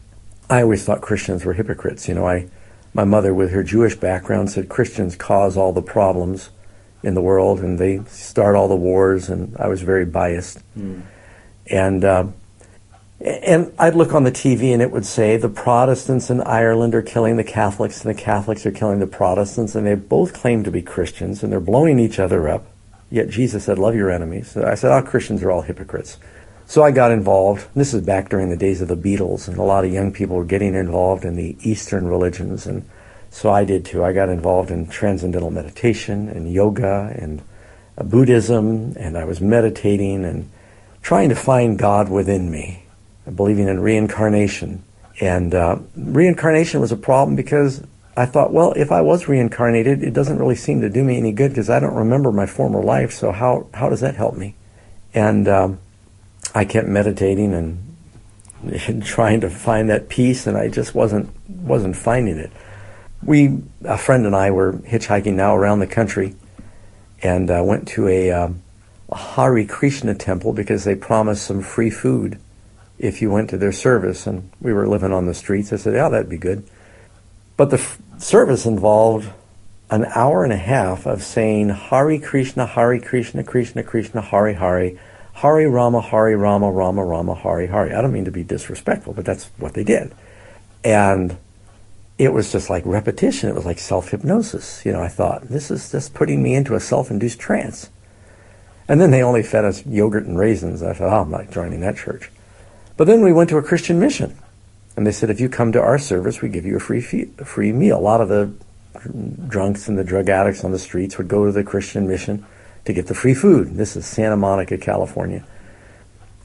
I 0.51 0.63
always 0.63 0.85
thought 0.85 1.01
Christians 1.01 1.45
were 1.45 1.55
hypocrites. 1.55 2.09
You 2.09 2.15
know, 2.15 2.27
I, 2.27 2.49
my 2.93 3.05
mother 3.05 3.35
with 3.35 3.51
her 3.51 3.63
Jewish 3.63 3.97
background 3.97 4.51
said 4.51 4.69
Christians 4.69 5.17
cause 5.17 5.57
all 5.57 5.73
the 5.73 5.83
problems 5.83 6.51
in 7.03 7.15
the 7.15 7.23
world 7.23 7.61
and 7.61 7.79
they 7.79 8.05
start 8.05 8.55
all 8.55 8.69
the 8.69 8.77
wars 8.77 9.29
and 9.29 9.57
I 9.57 9.69
was 9.69 9.83
very 9.83 10.05
biased. 10.05 10.61
Mm. 10.79 11.03
And, 11.67 12.05
uh, 12.05 12.27
and 13.25 13.73
I'd 13.79 13.95
look 13.95 14.13
on 14.13 14.25
the 14.25 14.33
TV 14.33 14.75
and 14.75 14.83
it 14.83 14.91
would 14.91 15.07
say 15.07 15.39
the 15.39 15.49
Protestants 15.49 16.29
in 16.29 16.43
Ireland 16.43 16.95
are 16.95 17.01
killing 17.01 17.37
the 17.37 17.45
Catholics 17.45 18.05
and 18.05 18.15
the 18.15 18.21
Catholics 18.21 18.67
are 18.67 18.71
killing 18.71 18.99
the 18.99 19.07
Protestants 19.07 19.75
and 19.75 19.87
they 19.87 19.95
both 19.95 20.35
claim 20.35 20.63
to 20.65 20.71
be 20.71 20.83
Christians 20.83 21.43
and 21.43 21.51
they're 21.51 21.59
blowing 21.59 21.99
each 21.99 22.19
other 22.19 22.51
up. 22.51 22.67
Yet 23.11 23.31
Jesus 23.31 23.65
said, 23.65 23.79
love 23.79 23.95
your 23.95 24.11
enemies. 24.11 24.51
So 24.51 24.67
I 24.67 24.75
said, 24.75 24.93
oh, 24.93 25.01
Christians 25.01 25.43
are 25.43 25.51
all 25.51 25.63
hypocrites. 25.63 26.19
So 26.67 26.83
I 26.83 26.91
got 26.91 27.13
involved. 27.13 27.67
This 27.75 27.95
is 27.95 28.03
back 28.03 28.29
during 28.29 28.51
the 28.51 28.57
days 28.57 28.83
of 28.83 28.89
the 28.89 28.97
Beatles 28.97 29.49
and 29.49 29.57
a 29.57 29.63
lot 29.63 29.87
of 29.87 29.93
young 29.93 30.13
people 30.13 30.37
were 30.37 30.45
getting 30.45 30.75
involved 30.75 31.25
in 31.25 31.37
the 31.37 31.57
Eastern 31.63 32.07
religions 32.07 32.67
and 32.67 32.87
so 33.31 33.51
I 33.51 33.65
did 33.65 33.87
too. 33.87 34.05
I 34.05 34.13
got 34.13 34.29
involved 34.29 34.71
in 34.71 34.87
transcendental 34.87 35.51
meditation 35.51 36.29
and 36.29 36.53
yoga 36.53 37.17
and 37.19 37.41
Buddhism 37.97 38.95
and 38.99 39.17
I 39.17 39.25
was 39.25 39.41
meditating 39.41 40.27
and 40.27 40.51
trying 41.01 41.31
to 41.31 41.35
find 41.35 41.79
God 41.79 42.11
within 42.11 42.51
me 42.51 42.84
believing 43.33 43.69
in 43.69 43.81
reincarnation. 43.81 44.83
And 45.21 45.55
uh, 45.55 45.79
reincarnation 45.97 46.81
was 46.81 46.93
a 46.93 46.97
problem 46.97 47.37
because 47.37 47.83
I 48.17 48.27
thought, 48.27 48.53
well, 48.53 48.73
if 48.73 48.93
I 48.93 49.01
was 49.01 49.29
reincarnated, 49.29 50.03
it 50.03 50.13
doesn't 50.13 50.39
really 50.39 50.55
seem 50.55 50.81
to 50.81 50.91
do 50.91 51.03
me 51.03 51.17
any 51.17 51.33
good 51.33 51.51
because 51.51 51.71
I 51.71 51.81
don't 51.81 51.95
remember 51.95 52.31
my 52.31 52.47
former 52.47 52.83
life. 52.83 53.13
So 53.13 53.33
how 53.33 53.67
how 53.75 53.89
does 53.89 54.01
that 54.01 54.15
help 54.15 54.37
me? 54.37 54.55
And 55.13 55.49
um, 55.49 55.79
I 56.55 56.65
kept 56.65 56.87
meditating 56.87 57.53
and, 57.55 57.97
and 58.63 59.05
trying 59.05 59.41
to 59.41 59.51
find 59.51 59.91
that 59.91 60.09
peace, 60.09 60.47
and 60.47 60.57
I 60.57 60.69
just 60.69 60.95
wasn't 60.95 61.31
wasn't 61.49 61.97
finding 61.97 62.39
it. 62.39 62.53
We, 63.23 63.63
a 63.85 63.97
friend 63.97 64.27
and 64.27 64.37
I, 64.37 64.51
were 64.51 64.75
hitchhiking 64.75 65.33
now 65.35 65.57
around 65.57 65.79
the 65.79 65.87
country, 65.87 66.35
and 67.23 67.51
uh, 67.51 67.63
went 67.65 67.89
to 67.89 68.07
a, 68.07 68.31
um, 68.31 68.63
a 69.09 69.17
Hare 69.17 69.65
Krishna 69.65 70.15
temple 70.15 70.53
because 70.53 70.85
they 70.85 70.95
promised 70.95 71.47
some 71.47 71.63
free 71.63 71.89
food 71.89 72.39
if 72.99 73.21
you 73.21 73.31
went 73.31 73.51
to 73.51 73.57
their 73.57 73.73
service 73.73 74.27
and 74.27 74.51
we 74.61 74.73
were 74.73 74.87
living 74.87 75.13
on 75.13 75.27
the 75.27 75.35
streets. 75.35 75.73
I 75.73 75.77
said, 75.77 75.95
yeah, 75.95 76.09
that'd 76.09 76.29
be 76.29 76.39
good. 76.39 76.65
But 77.57 77.71
the 77.71 77.79
f- 77.79 77.99
service 78.19 78.67
involved 78.67 79.31
an 79.91 80.05
hour 80.15 80.45
and 80.45 80.53
a 80.53 80.59
half 80.59 81.07
of 81.07 81.23
saying 81.23 81.69
Hare 81.69 82.19
Krishna, 82.19 82.67
Hare 82.67 82.99
Krishna, 83.01 83.45
Krishna, 83.45 83.83
Krishna, 83.83 84.21
Hare 84.21 84.55
Hare, 84.55 84.93
Hare 85.35 85.71
Rama, 85.71 86.01
Hare 86.01 86.37
Rama, 86.37 86.71
Rama, 86.71 87.05
Rama, 87.05 87.35
Hare 87.35 87.67
Hare. 87.67 87.97
I 87.97 88.03
don't 88.03 88.13
mean 88.13 88.25
to 88.25 88.31
be 88.31 88.45
disrespectful, 88.45 89.13
but 89.13 89.25
that's 89.25 89.47
what 89.59 89.75
they 89.75 89.85
did. 89.85 90.13
And 90.83 91.37
it 92.19 92.33
was 92.33 92.53
just 92.53 92.71
like 92.71 92.85
repetition. 92.87 93.49
It 93.49 93.55
was 93.55 93.67
like 93.67 93.79
self 93.79 94.11
hypnosis. 94.11 94.85
You 94.85 94.93
know, 94.93 95.03
I 95.03 95.09
thought, 95.09 95.49
this 95.49 95.71
is 95.71 95.91
just 95.91 96.15
putting 96.15 96.43
me 96.43 96.55
into 96.55 96.75
a 96.75 96.81
self 96.81 97.11
induced 97.11 97.41
trance. 97.41 97.91
And 98.87 99.01
then 99.01 99.11
they 99.11 99.23
only 99.23 99.43
fed 99.43 99.65
us 99.65 99.85
yogurt 99.87 100.27
and 100.27 100.39
raisins. 100.39 100.83
I 100.83 100.93
thought, 100.93 101.13
oh, 101.13 101.23
I'm 101.23 101.31
not 101.31 101.51
joining 101.51 101.81
that 101.81 101.97
church. 101.97 102.31
But 102.97 103.07
then 103.07 103.23
we 103.23 103.33
went 103.33 103.51
to 103.51 103.59
a 103.59 103.63
Christian 103.63 103.99
mission. 103.99 104.37
And 104.97 105.07
they 105.07 105.13
said, 105.13 105.31
if 105.31 105.41
you 105.41 105.49
come 105.49 105.73
to 105.73 105.81
our 105.81 105.99
service, 105.99 106.41
we 106.41 106.49
give 106.49 106.65
you 106.65 106.77
a 106.77 106.81
free, 106.81 107.01
fee- 107.01 107.31
a 107.39 107.45
free 107.45 107.73
meal. 107.73 107.99
A 107.99 108.01
lot 108.01 108.21
of 108.21 108.29
the 108.29 108.53
drunks 109.49 109.89
and 109.89 109.99
the 109.99 110.05
drug 110.05 110.29
addicts 110.29 110.65
on 110.65 110.71
the 110.71 110.79
streets 110.79 111.19
would 111.19 111.29
go 111.29 111.45
to 111.45 111.53
the 111.53 111.65
Christian 111.65 112.07
mission 112.07 112.47
to 112.85 112.93
get 112.93 113.09
the 113.09 113.15
free 113.15 113.35
food. 113.35 113.75
This 113.77 113.97
is 113.97 114.07
Santa 114.07 114.37
Monica, 114.37 114.79
California. 114.79 115.45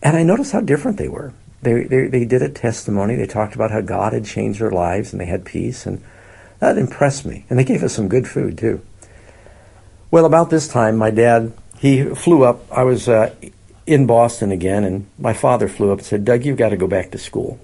And 0.02 0.18
I 0.18 0.24
noticed 0.24 0.52
how 0.52 0.62
different 0.62 0.98
they 0.98 1.08
were. 1.08 1.34
They, 1.62 1.84
they, 1.84 2.08
they 2.08 2.26
did 2.26 2.42
a 2.42 2.50
testimony. 2.50 3.16
They 3.16 3.28
talked 3.28 3.54
about 3.54 3.72
how 3.72 3.82
God 3.82 4.14
had 4.14 4.26
changed 4.26 4.60
their 4.60 4.72
lives 4.72 5.12
and 5.12 5.22
they 5.22 5.26
had 5.26 5.46
peace. 5.46 5.86
And 5.86 6.02
that 6.60 6.78
impressed 6.78 7.26
me. 7.26 7.46
And 7.50 7.60
they 7.60 7.64
gave 7.64 7.84
us 7.84 7.94
some 7.94 8.08
good 8.08 8.28
food, 8.28 8.58
too. 8.58 8.82
Well, 10.10 10.26
about 10.26 10.50
this 10.50 10.68
time, 10.68 10.98
my 10.98 11.12
dad, 11.12 11.54
he 11.78 12.04
flew 12.16 12.44
up. 12.44 12.66
I 12.72 12.84
was 12.84 13.08
uh, 13.08 13.36
in 13.90 14.06
Boston 14.06 14.52
again, 14.52 14.84
and 14.84 15.08
my 15.18 15.34
father 15.34 15.68
flew 15.68 15.92
up 15.92 15.98
and 15.98 16.06
said, 16.06 16.24
Doug, 16.24 16.46
you've 16.46 16.60
got 16.60 16.70
to 16.70 16.78
go 16.78 16.86
back 16.86 17.10
to 17.10 17.18
school. 17.18 17.60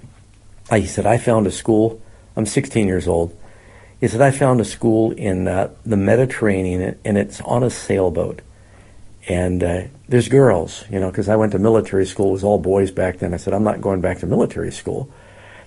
I, 0.72 0.79
he 0.79 0.88
said, 0.88 1.05
I 1.05 1.20
found 1.20 1.46
a 1.46 1.51
school. 1.51 2.01
I'm 2.36 2.48
16 2.48 2.88
years 2.88 3.08
old. 3.08 3.38
He 4.01 4.08
said, 4.08 4.22
I 4.22 4.32
found 4.32 4.60
a 4.60 4.65
school 4.65 5.12
in 5.12 5.48
uh, 5.48 5.70
the 5.86 5.98
Mediterranean, 5.98 6.98
and 7.05 7.17
it's 7.20 7.41
on 7.41 7.62
a 7.62 7.70
sailboat. 7.70 8.41
And 9.27 9.63
uh, 9.63 9.84
there's 10.10 10.27
girls, 10.27 10.84
you 10.89 11.00
know, 11.00 11.12
because 11.12 11.29
I 11.29 11.36
went 11.36 11.51
to 11.51 11.60
military 11.60 12.08
school. 12.08 12.29
It 12.29 12.34
was 12.34 12.44
all 12.44 12.58
boys 12.58 12.89
back 12.89 13.20
then. 13.20 13.32
I 13.36 13.38
said, 13.38 13.53
I'm 13.53 13.63
not 13.63 13.79
going 13.79 14.01
back 14.01 14.17
to 14.20 14.25
military 14.25 14.72
school. 14.72 15.12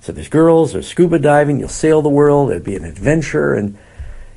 So 0.00 0.10
there's 0.10 0.28
girls, 0.28 0.72
there's 0.72 0.88
scuba 0.88 1.20
diving, 1.20 1.60
you'll 1.60 1.68
sail 1.68 2.02
the 2.02 2.08
world, 2.08 2.50
it'd 2.50 2.64
be 2.64 2.76
an 2.76 2.84
adventure. 2.84 3.54
And 3.54 3.76
he 3.76 3.78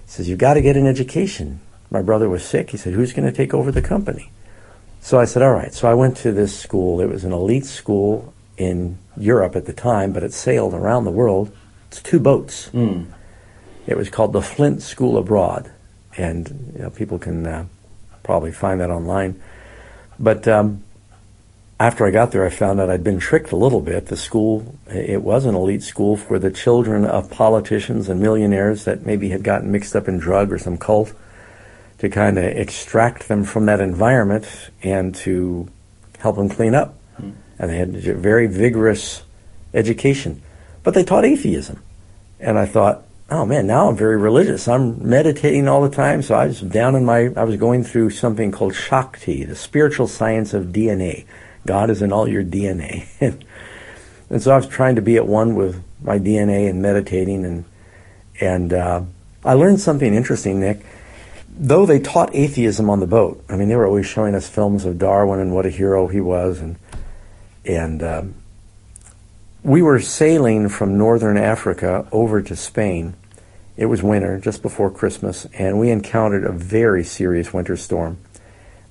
says, 0.05 0.29
you've 0.29 0.37
got 0.37 0.53
to 0.53 0.61
get 0.61 0.77
an 0.77 0.85
education. 0.85 1.61
My 1.89 2.03
brother 2.03 2.29
was 2.29 2.43
sick. 2.45 2.69
He 2.69 2.77
said, 2.77 2.93
who's 2.93 3.11
going 3.11 3.25
to 3.25 3.35
take 3.35 3.55
over 3.55 3.71
the 3.71 3.81
company? 3.81 4.31
So 5.01 5.19
I 5.19 5.25
said, 5.25 5.41
all 5.41 5.53
right. 5.53 5.73
So 5.73 5.89
I 5.89 5.95
went 5.95 6.15
to 6.17 6.31
this 6.31 6.57
school. 6.57 7.01
It 7.01 7.09
was 7.09 7.23
an 7.23 7.33
elite 7.33 7.65
school 7.65 8.33
in 8.55 8.97
Europe 9.17 9.55
at 9.55 9.65
the 9.65 9.73
time, 9.73 10.13
but 10.13 10.23
it 10.23 10.31
sailed 10.31 10.73
around 10.73 11.03
the 11.03 11.11
world. 11.11 11.51
It's 11.87 12.01
two 12.01 12.19
boats. 12.19 12.69
Mm. 12.69 13.07
It 13.87 13.97
was 13.97 14.09
called 14.09 14.31
the 14.31 14.41
Flint 14.41 14.81
School 14.83 15.17
Abroad, 15.17 15.71
and 16.15 16.71
you 16.75 16.83
know, 16.83 16.89
people 16.91 17.17
can 17.17 17.45
uh, 17.45 17.65
probably 18.23 18.51
find 18.51 18.79
that 18.79 18.91
online. 18.91 19.41
But 20.19 20.47
um, 20.47 20.83
after 21.79 22.05
I 22.05 22.11
got 22.11 22.31
there, 22.31 22.45
I 22.45 22.49
found 22.49 22.79
out 22.79 22.91
I'd 22.91 23.03
been 23.03 23.19
tricked 23.19 23.51
a 23.51 23.55
little 23.55 23.81
bit. 23.81 24.05
The 24.05 24.15
school, 24.15 24.77
it 24.87 25.23
was 25.23 25.45
an 25.45 25.55
elite 25.55 25.81
school 25.81 26.15
for 26.15 26.37
the 26.37 26.51
children 26.51 27.05
of 27.05 27.31
politicians 27.31 28.07
and 28.07 28.21
millionaires 28.21 28.85
that 28.85 29.03
maybe 29.03 29.29
had 29.29 29.43
gotten 29.43 29.71
mixed 29.71 29.95
up 29.95 30.07
in 30.07 30.19
drug 30.19 30.51
or 30.51 30.59
some 30.59 30.77
cult 30.77 31.11
to 32.01 32.09
kind 32.09 32.39
of 32.39 32.43
extract 32.45 33.27
them 33.27 33.43
from 33.43 33.67
that 33.67 33.79
environment 33.79 34.71
and 34.81 35.13
to 35.13 35.69
help 36.17 36.35
them 36.35 36.49
clean 36.49 36.73
up. 36.73 36.97
Mm. 37.21 37.33
And 37.59 37.69
they 37.69 37.77
had 37.77 37.89
a 37.89 38.15
very 38.15 38.47
vigorous 38.47 39.21
education. 39.71 40.41
But 40.81 40.95
they 40.95 41.03
taught 41.03 41.25
atheism. 41.25 41.83
And 42.39 42.57
I 42.57 42.65
thought, 42.65 43.03
oh 43.29 43.45
man, 43.45 43.67
now 43.67 43.87
I'm 43.87 43.95
very 43.95 44.17
religious. 44.17 44.67
I'm 44.67 45.07
meditating 45.07 45.67
all 45.67 45.83
the 45.83 45.95
time. 45.95 46.23
So 46.23 46.33
I 46.33 46.47
was 46.47 46.61
down 46.61 46.95
in 46.95 47.05
my, 47.05 47.29
I 47.37 47.43
was 47.43 47.57
going 47.57 47.83
through 47.83 48.09
something 48.09 48.51
called 48.51 48.73
Shakti, 48.73 49.43
the 49.43 49.55
spiritual 49.55 50.07
science 50.07 50.55
of 50.55 50.69
DNA. 50.69 51.25
God 51.67 51.91
is 51.91 52.01
in 52.01 52.11
all 52.11 52.27
your 52.27 52.43
DNA. 52.43 53.05
and 54.31 54.41
so 54.41 54.53
I 54.53 54.55
was 54.55 54.67
trying 54.67 54.95
to 54.95 55.03
be 55.03 55.17
at 55.17 55.27
one 55.27 55.53
with 55.53 55.83
my 56.01 56.17
DNA 56.17 56.67
and 56.67 56.81
meditating. 56.81 57.45
And, 57.45 57.65
and 58.39 58.73
uh, 58.73 59.03
I 59.45 59.53
learned 59.53 59.79
something 59.79 60.15
interesting, 60.15 60.59
Nick 60.59 60.83
though 61.57 61.85
they 61.85 61.99
taught 61.99 62.33
atheism 62.33 62.89
on 62.89 62.99
the 62.99 63.07
boat, 63.07 63.43
I 63.49 63.55
mean, 63.55 63.69
they 63.69 63.75
were 63.75 63.85
always 63.85 64.05
showing 64.05 64.35
us 64.35 64.47
films 64.47 64.85
of 64.85 64.97
Darwin 64.97 65.39
and 65.39 65.53
what 65.53 65.65
a 65.65 65.69
hero 65.69 66.07
he 66.07 66.21
was, 66.21 66.59
and 66.59 66.77
and 67.65 68.01
um, 68.01 68.35
we 69.63 69.81
were 69.81 69.99
sailing 69.99 70.69
from 70.69 70.97
northern 70.97 71.37
Africa 71.37 72.07
over 72.11 72.41
to 72.41 72.55
Spain. 72.55 73.13
It 73.77 73.85
was 73.85 74.01
winter, 74.01 74.39
just 74.39 74.61
before 74.61 74.91
Christmas, 74.91 75.45
and 75.53 75.79
we 75.79 75.91
encountered 75.91 76.43
a 76.43 76.51
very 76.51 77.03
serious 77.03 77.53
winter 77.53 77.77
storm. 77.77 78.17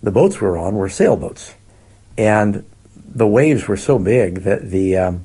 The 0.03 0.11
boats 0.11 0.41
we 0.41 0.47
were 0.47 0.57
on 0.57 0.77
were 0.77 0.89
sailboats, 0.89 1.55
and 2.17 2.65
the 2.97 3.27
waves 3.27 3.69
were 3.69 3.77
so 3.77 3.99
big 3.99 4.43
that 4.43 4.71
the 4.71 4.97
um, 4.97 5.25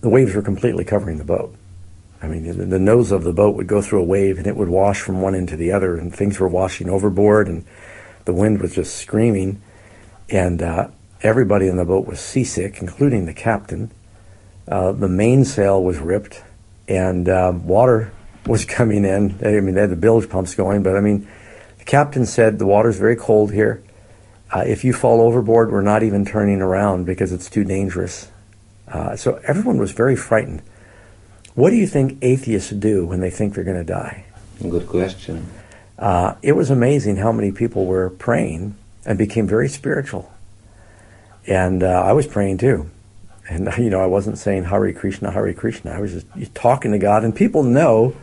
the 0.00 0.08
waves 0.08 0.34
were 0.34 0.42
completely 0.42 0.84
covering 0.84 1.18
the 1.18 1.24
boat. 1.24 1.54
I 2.22 2.28
mean, 2.28 2.70
the 2.70 2.78
nose 2.78 3.12
of 3.12 3.24
the 3.24 3.32
boat 3.32 3.56
would 3.56 3.66
go 3.66 3.82
through 3.82 4.00
a 4.00 4.04
wave 4.04 4.38
and 4.38 4.46
it 4.46 4.56
would 4.56 4.68
wash 4.68 5.00
from 5.00 5.20
one 5.20 5.34
end 5.34 5.48
to 5.50 5.56
the 5.56 5.72
other, 5.72 5.96
and 5.96 6.14
things 6.14 6.40
were 6.40 6.48
washing 6.48 6.88
overboard, 6.88 7.46
and 7.46 7.64
the 8.24 8.32
wind 8.32 8.60
was 8.60 8.74
just 8.74 8.96
screaming, 8.96 9.60
and 10.30 10.62
uh, 10.62 10.88
everybody 11.22 11.68
in 11.68 11.76
the 11.76 11.84
boat 11.84 12.06
was 12.06 12.20
seasick, 12.20 12.80
including 12.80 13.26
the 13.26 13.34
captain. 13.34 13.90
Uh, 14.66 14.92
the 14.92 15.08
mainsail 15.08 15.82
was 15.82 15.98
ripped, 15.98 16.42
and 16.88 17.28
uh, 17.28 17.52
water 17.54 18.12
was 18.46 18.64
coming 18.64 19.04
in. 19.04 19.38
I 19.44 19.60
mean, 19.60 19.74
they 19.74 19.82
had 19.82 19.90
the 19.90 19.96
bilge 19.96 20.28
pumps 20.28 20.54
going, 20.54 20.82
but 20.82 20.96
I 20.96 21.00
mean, 21.00 21.28
the 21.78 21.84
captain 21.84 22.26
said 22.26 22.58
the 22.58 22.66
water's 22.66 22.98
very 22.98 23.16
cold 23.16 23.52
here. 23.52 23.82
Uh, 24.50 24.64
if 24.66 24.84
you 24.84 24.92
fall 24.92 25.20
overboard, 25.20 25.70
we're 25.70 25.82
not 25.82 26.02
even 26.02 26.24
turning 26.24 26.62
around 26.62 27.04
because 27.04 27.32
it's 27.32 27.50
too 27.50 27.64
dangerous. 27.64 28.30
Uh, 28.88 29.16
so 29.16 29.40
everyone 29.44 29.78
was 29.78 29.90
very 29.90 30.16
frightened. 30.16 30.62
What 31.56 31.70
do 31.70 31.76
you 31.76 31.86
think 31.86 32.18
atheists 32.20 32.70
do 32.70 33.06
when 33.06 33.20
they 33.20 33.30
think 33.30 33.54
they're 33.54 33.64
going 33.64 33.78
to 33.78 33.84
die? 33.84 34.26
Good 34.60 34.86
question. 34.86 35.46
Uh, 35.98 36.34
it 36.42 36.52
was 36.52 36.70
amazing 36.70 37.16
how 37.16 37.32
many 37.32 37.50
people 37.50 37.86
were 37.86 38.10
praying 38.10 38.76
and 39.06 39.16
became 39.16 39.46
very 39.46 39.70
spiritual. 39.70 40.30
And 41.46 41.82
uh, 41.82 41.86
I 41.86 42.12
was 42.12 42.26
praying 42.26 42.58
too. 42.58 42.90
And, 43.48 43.72
you 43.78 43.88
know, 43.88 44.02
I 44.02 44.06
wasn't 44.06 44.36
saying 44.36 44.64
Hare 44.64 44.92
Krishna, 44.92 45.30
Hare 45.30 45.54
Krishna. 45.54 45.92
I 45.92 46.00
was 46.00 46.12
just 46.12 46.54
talking 46.54 46.92
to 46.92 46.98
God. 46.98 47.24
And 47.24 47.34
people 47.34 47.62
know 47.62 48.14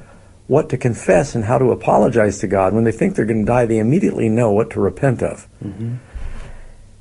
what 0.46 0.70
to 0.70 0.78
confess 0.78 1.34
and 1.34 1.46
how 1.46 1.58
to 1.58 1.72
apologize 1.72 2.38
to 2.40 2.48
God. 2.48 2.74
When 2.74 2.84
they 2.84 2.92
think 2.92 3.16
they're 3.16 3.26
going 3.26 3.48
to 3.48 3.52
die, 3.52 3.66
they 3.66 3.80
immediately 3.80 4.30
know 4.30 4.52
what 4.52 4.70
to 4.72 4.80
repent 4.80 5.24
of. 5.24 5.48
Mm-hmm. 5.66 5.96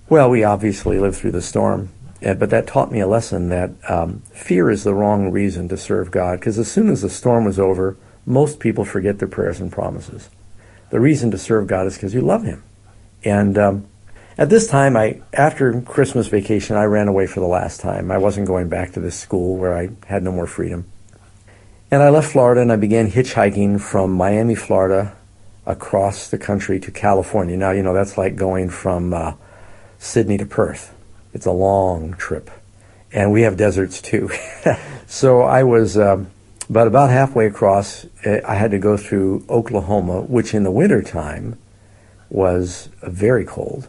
Well, 0.08 0.30
we 0.30 0.44
obviously 0.44 0.98
lived 0.98 1.16
through 1.16 1.32
the 1.32 1.42
storm 1.42 1.90
but 2.22 2.50
that 2.50 2.66
taught 2.66 2.92
me 2.92 3.00
a 3.00 3.06
lesson 3.06 3.48
that 3.48 3.70
um, 3.90 4.22
fear 4.32 4.70
is 4.70 4.85
the 4.85 4.94
wrong 4.94 5.30
reason 5.30 5.68
to 5.68 5.76
serve 5.76 6.11
God 6.11 6.38
because 6.38 6.58
as 6.58 6.70
soon 6.70 6.88
as 6.88 7.02
the 7.02 7.11
storm 7.11 7.44
was 7.44 7.58
over, 7.58 7.96
most 8.24 8.61
people 8.61 8.85
forget 8.85 9.18
their 9.18 9.28
prayers 9.28 9.61
and 9.61 9.72
promises. 9.72 10.30
The 10.90 11.00
reason 11.00 11.30
to 11.32 11.38
serve 11.38 11.66
God 11.66 11.87
is 11.87 11.94
because 11.94 12.14
you 12.14 12.20
love 12.20 12.44
Him. 12.44 12.62
And 13.24 13.58
um, 13.58 13.87
at 14.38 14.50
this 14.50 14.68
time, 14.68 14.96
I 14.96 15.20
after 15.32 15.80
Christmas 15.82 16.28
vacation, 16.28 16.76
I 16.76 16.85
ran 16.85 17.08
away 17.08 17.26
for 17.26 17.40
the 17.40 17.46
last 17.46 17.80
time. 17.80 18.11
I 18.11 18.18
wasn't 18.18 18.46
going 18.46 18.68
back 18.68 18.92
to 18.92 19.00
this 19.00 19.18
school 19.18 19.56
where 19.56 19.76
I 19.76 19.90
had 20.06 20.22
no 20.22 20.32
more 20.32 20.46
freedom. 20.46 20.87
And 21.90 22.02
I 22.02 22.08
left 22.08 22.32
Florida 22.32 22.62
and 22.62 22.72
I 22.72 22.76
began 22.76 23.11
hitchhiking 23.11 23.80
from 23.80 24.12
Miami, 24.12 24.54
Florida, 24.54 25.14
across 25.66 26.28
the 26.30 26.38
country 26.38 26.80
to 26.80 26.90
California. 26.90 27.56
Now, 27.56 27.72
you 27.72 27.82
know, 27.82 27.92
that's 27.92 28.16
like 28.16 28.35
going 28.35 28.70
from 28.70 29.12
uh, 29.12 29.35
Sydney 29.98 30.38
to 30.38 30.46
Perth. 30.46 30.94
It's 31.32 31.46
a 31.46 31.52
long 31.52 32.14
trip, 32.14 32.50
and 33.12 33.32
we 33.32 33.42
have 33.42 33.56
deserts 33.56 34.02
too. 34.02 34.30
so 35.06 35.42
I 35.42 35.62
was, 35.62 35.96
um, 35.96 36.28
but 36.68 36.86
about 36.86 37.10
halfway 37.10 37.46
across, 37.46 38.06
eh, 38.24 38.40
I 38.46 38.54
had 38.54 38.70
to 38.72 38.78
go 38.78 38.96
through 38.96 39.44
Oklahoma, 39.48 40.22
which 40.22 40.54
in 40.54 40.62
the 40.62 40.70
wintertime 40.70 41.58
was 42.28 42.88
very 43.02 43.44
cold. 43.44 43.88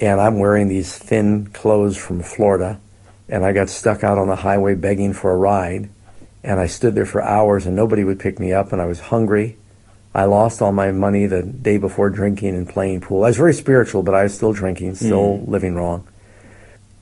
And 0.00 0.20
I'm 0.20 0.38
wearing 0.38 0.68
these 0.68 0.96
thin 0.96 1.46
clothes 1.46 1.96
from 1.96 2.22
Florida, 2.22 2.80
and 3.28 3.44
I 3.44 3.52
got 3.52 3.68
stuck 3.68 4.02
out 4.02 4.18
on 4.18 4.28
the 4.28 4.36
highway 4.36 4.74
begging 4.74 5.12
for 5.12 5.30
a 5.30 5.36
ride. 5.36 5.90
And 6.42 6.58
I 6.58 6.66
stood 6.66 6.94
there 6.94 7.04
for 7.04 7.22
hours, 7.22 7.66
and 7.66 7.76
nobody 7.76 8.02
would 8.02 8.18
pick 8.18 8.40
me 8.40 8.52
up, 8.52 8.72
and 8.72 8.80
I 8.80 8.86
was 8.86 9.00
hungry. 9.00 9.58
I 10.14 10.24
lost 10.24 10.60
all 10.60 10.72
my 10.72 10.90
money 10.90 11.26
the 11.26 11.42
day 11.42 11.76
before 11.76 12.10
drinking 12.10 12.56
and 12.56 12.68
playing 12.68 13.02
pool. 13.02 13.24
I 13.24 13.28
was 13.28 13.36
very 13.36 13.54
spiritual, 13.54 14.02
but 14.02 14.14
I 14.14 14.24
was 14.24 14.34
still 14.34 14.52
drinking, 14.52 14.96
still 14.96 15.38
mm. 15.38 15.48
living 15.48 15.74
wrong. 15.74 16.06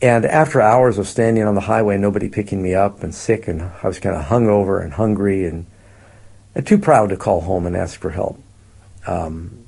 And 0.00 0.24
after 0.24 0.61
hours 0.61 0.96
of 0.98 1.08
standing 1.08 1.42
on 1.42 1.56
the 1.56 1.62
highway, 1.62 1.98
nobody 1.98 2.28
picking 2.28 2.62
me 2.62 2.74
up 2.74 3.02
and 3.02 3.12
sick, 3.12 3.48
and 3.48 3.62
I 3.62 3.87
was 3.88 3.98
kind 3.98 4.14
of 4.14 4.26
hungover 4.26 4.82
and 4.82 4.92
hungry 4.92 5.44
and, 5.44 5.66
and 6.54 6.64
too 6.64 6.78
proud 6.78 7.08
to 7.11 7.16
call 7.16 7.40
home 7.40 7.66
and 7.66 7.76
ask 7.76 7.98
for 7.98 8.11
help, 8.11 8.40
um, 9.08 9.66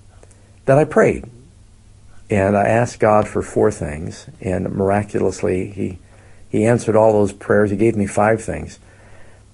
that 0.66 0.78
I 0.78 0.84
prayed. 0.84 1.28
And 2.30 2.56
I 2.56 2.68
asked 2.68 3.00
God 3.00 3.26
for 3.26 3.42
four 3.42 3.72
things, 3.72 4.28
and 4.40 4.70
miraculously, 4.72 5.70
He, 5.70 5.98
he 6.48 6.64
answered 6.64 6.94
all 6.94 7.12
those 7.12 7.32
prayers. 7.32 7.72
He 7.72 7.76
gave 7.76 7.96
me 7.96 8.06
five 8.06 8.40
things. 8.40 8.78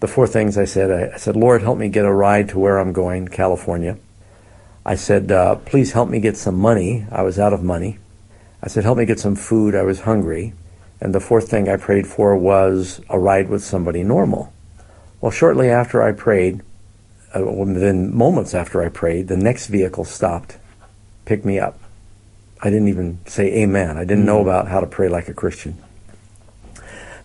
The 0.00 0.08
four 0.08 0.26
things 0.26 0.58
I 0.58 0.66
said, 0.66 0.90
I, 0.90 1.14
I 1.14 1.16
said, 1.16 1.36
Lord, 1.36 1.62
help 1.62 1.78
me 1.78 1.88
get 1.88 2.04
a 2.04 2.12
ride 2.12 2.50
to 2.50 2.58
where 2.58 2.78
I'm 2.78 2.92
going, 2.92 3.28
California. 3.28 3.96
I 4.84 4.94
said, 4.94 5.32
uh, 5.32 5.54
please 5.56 5.92
help 5.92 6.10
me 6.10 6.20
get 6.20 6.36
some 6.36 6.58
money. 6.58 7.06
I 7.10 7.22
was 7.22 7.38
out 7.38 7.54
of 7.54 7.62
money. 7.62 7.98
I 8.62 8.68
said, 8.68 8.84
help 8.84 8.98
me 8.98 9.06
get 9.06 9.18
some 9.18 9.36
food. 9.36 9.74
I 9.74 9.82
was 9.82 10.00
hungry. 10.00 10.52
And 11.00 11.14
the 11.14 11.20
fourth 11.20 11.50
thing 11.50 11.68
I 11.68 11.76
prayed 11.76 12.06
for 12.06 12.36
was 12.36 13.00
a 13.08 13.18
ride 13.18 13.48
with 13.48 13.62
somebody 13.62 14.02
normal. 14.02 14.52
Well, 15.20 15.32
shortly 15.32 15.68
after 15.68 16.02
I 16.02 16.12
prayed, 16.12 16.62
uh, 17.36 17.44
within 17.44 18.16
moments 18.16 18.54
after 18.54 18.82
I 18.82 18.88
prayed, 18.88 19.28
the 19.28 19.36
next 19.36 19.66
vehicle 19.66 20.04
stopped, 20.04 20.58
picked 21.24 21.44
me 21.44 21.58
up. 21.58 21.78
I 22.62 22.70
didn't 22.70 22.88
even 22.88 23.18
say 23.26 23.62
amen. 23.62 23.96
I 23.96 24.00
didn't 24.00 24.18
mm-hmm. 24.18 24.26
know 24.26 24.40
about 24.40 24.68
how 24.68 24.80
to 24.80 24.86
pray 24.86 25.08
like 25.08 25.28
a 25.28 25.34
Christian. 25.34 25.82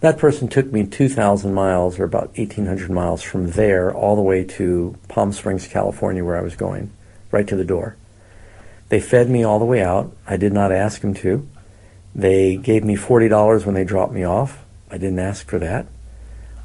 That 0.02 0.18
person 0.18 0.48
took 0.48 0.72
me 0.72 0.86
2,000 0.86 1.54
miles, 1.54 2.00
or 2.00 2.04
about 2.04 2.36
1,800 2.36 2.90
miles 2.90 3.22
from 3.22 3.52
there, 3.52 3.94
all 3.94 4.16
the 4.16 4.22
way 4.22 4.44
to 4.44 4.98
Palm 5.08 5.32
Springs, 5.32 5.68
California, 5.68 6.26
where 6.26 6.38
I 6.38 6.42
was 6.42 6.56
going, 6.56 6.92
right 7.30 7.48
to 7.48 7.56
the 7.56 7.64
door. 7.64 7.96
They 8.90 9.00
fed 9.00 9.30
me 9.30 9.44
all 9.44 9.60
the 9.60 9.66
way 9.66 9.84
out. 9.84 10.12
I 10.28 10.38
did 10.38 10.54
not 10.54 10.72
ask 10.72 11.02
them 11.02 11.14
to. 11.16 11.48
They 12.14 12.58
gave 12.58 12.84
me 12.84 12.96
$40 12.96 13.66
when 13.66 13.76
they 13.76 13.84
dropped 13.84 14.14
me 14.14 14.24
off. 14.24 14.64
I 14.90 14.98
didn't 14.98 15.20
ask 15.20 15.48
for 15.48 15.60
that. 15.60 15.88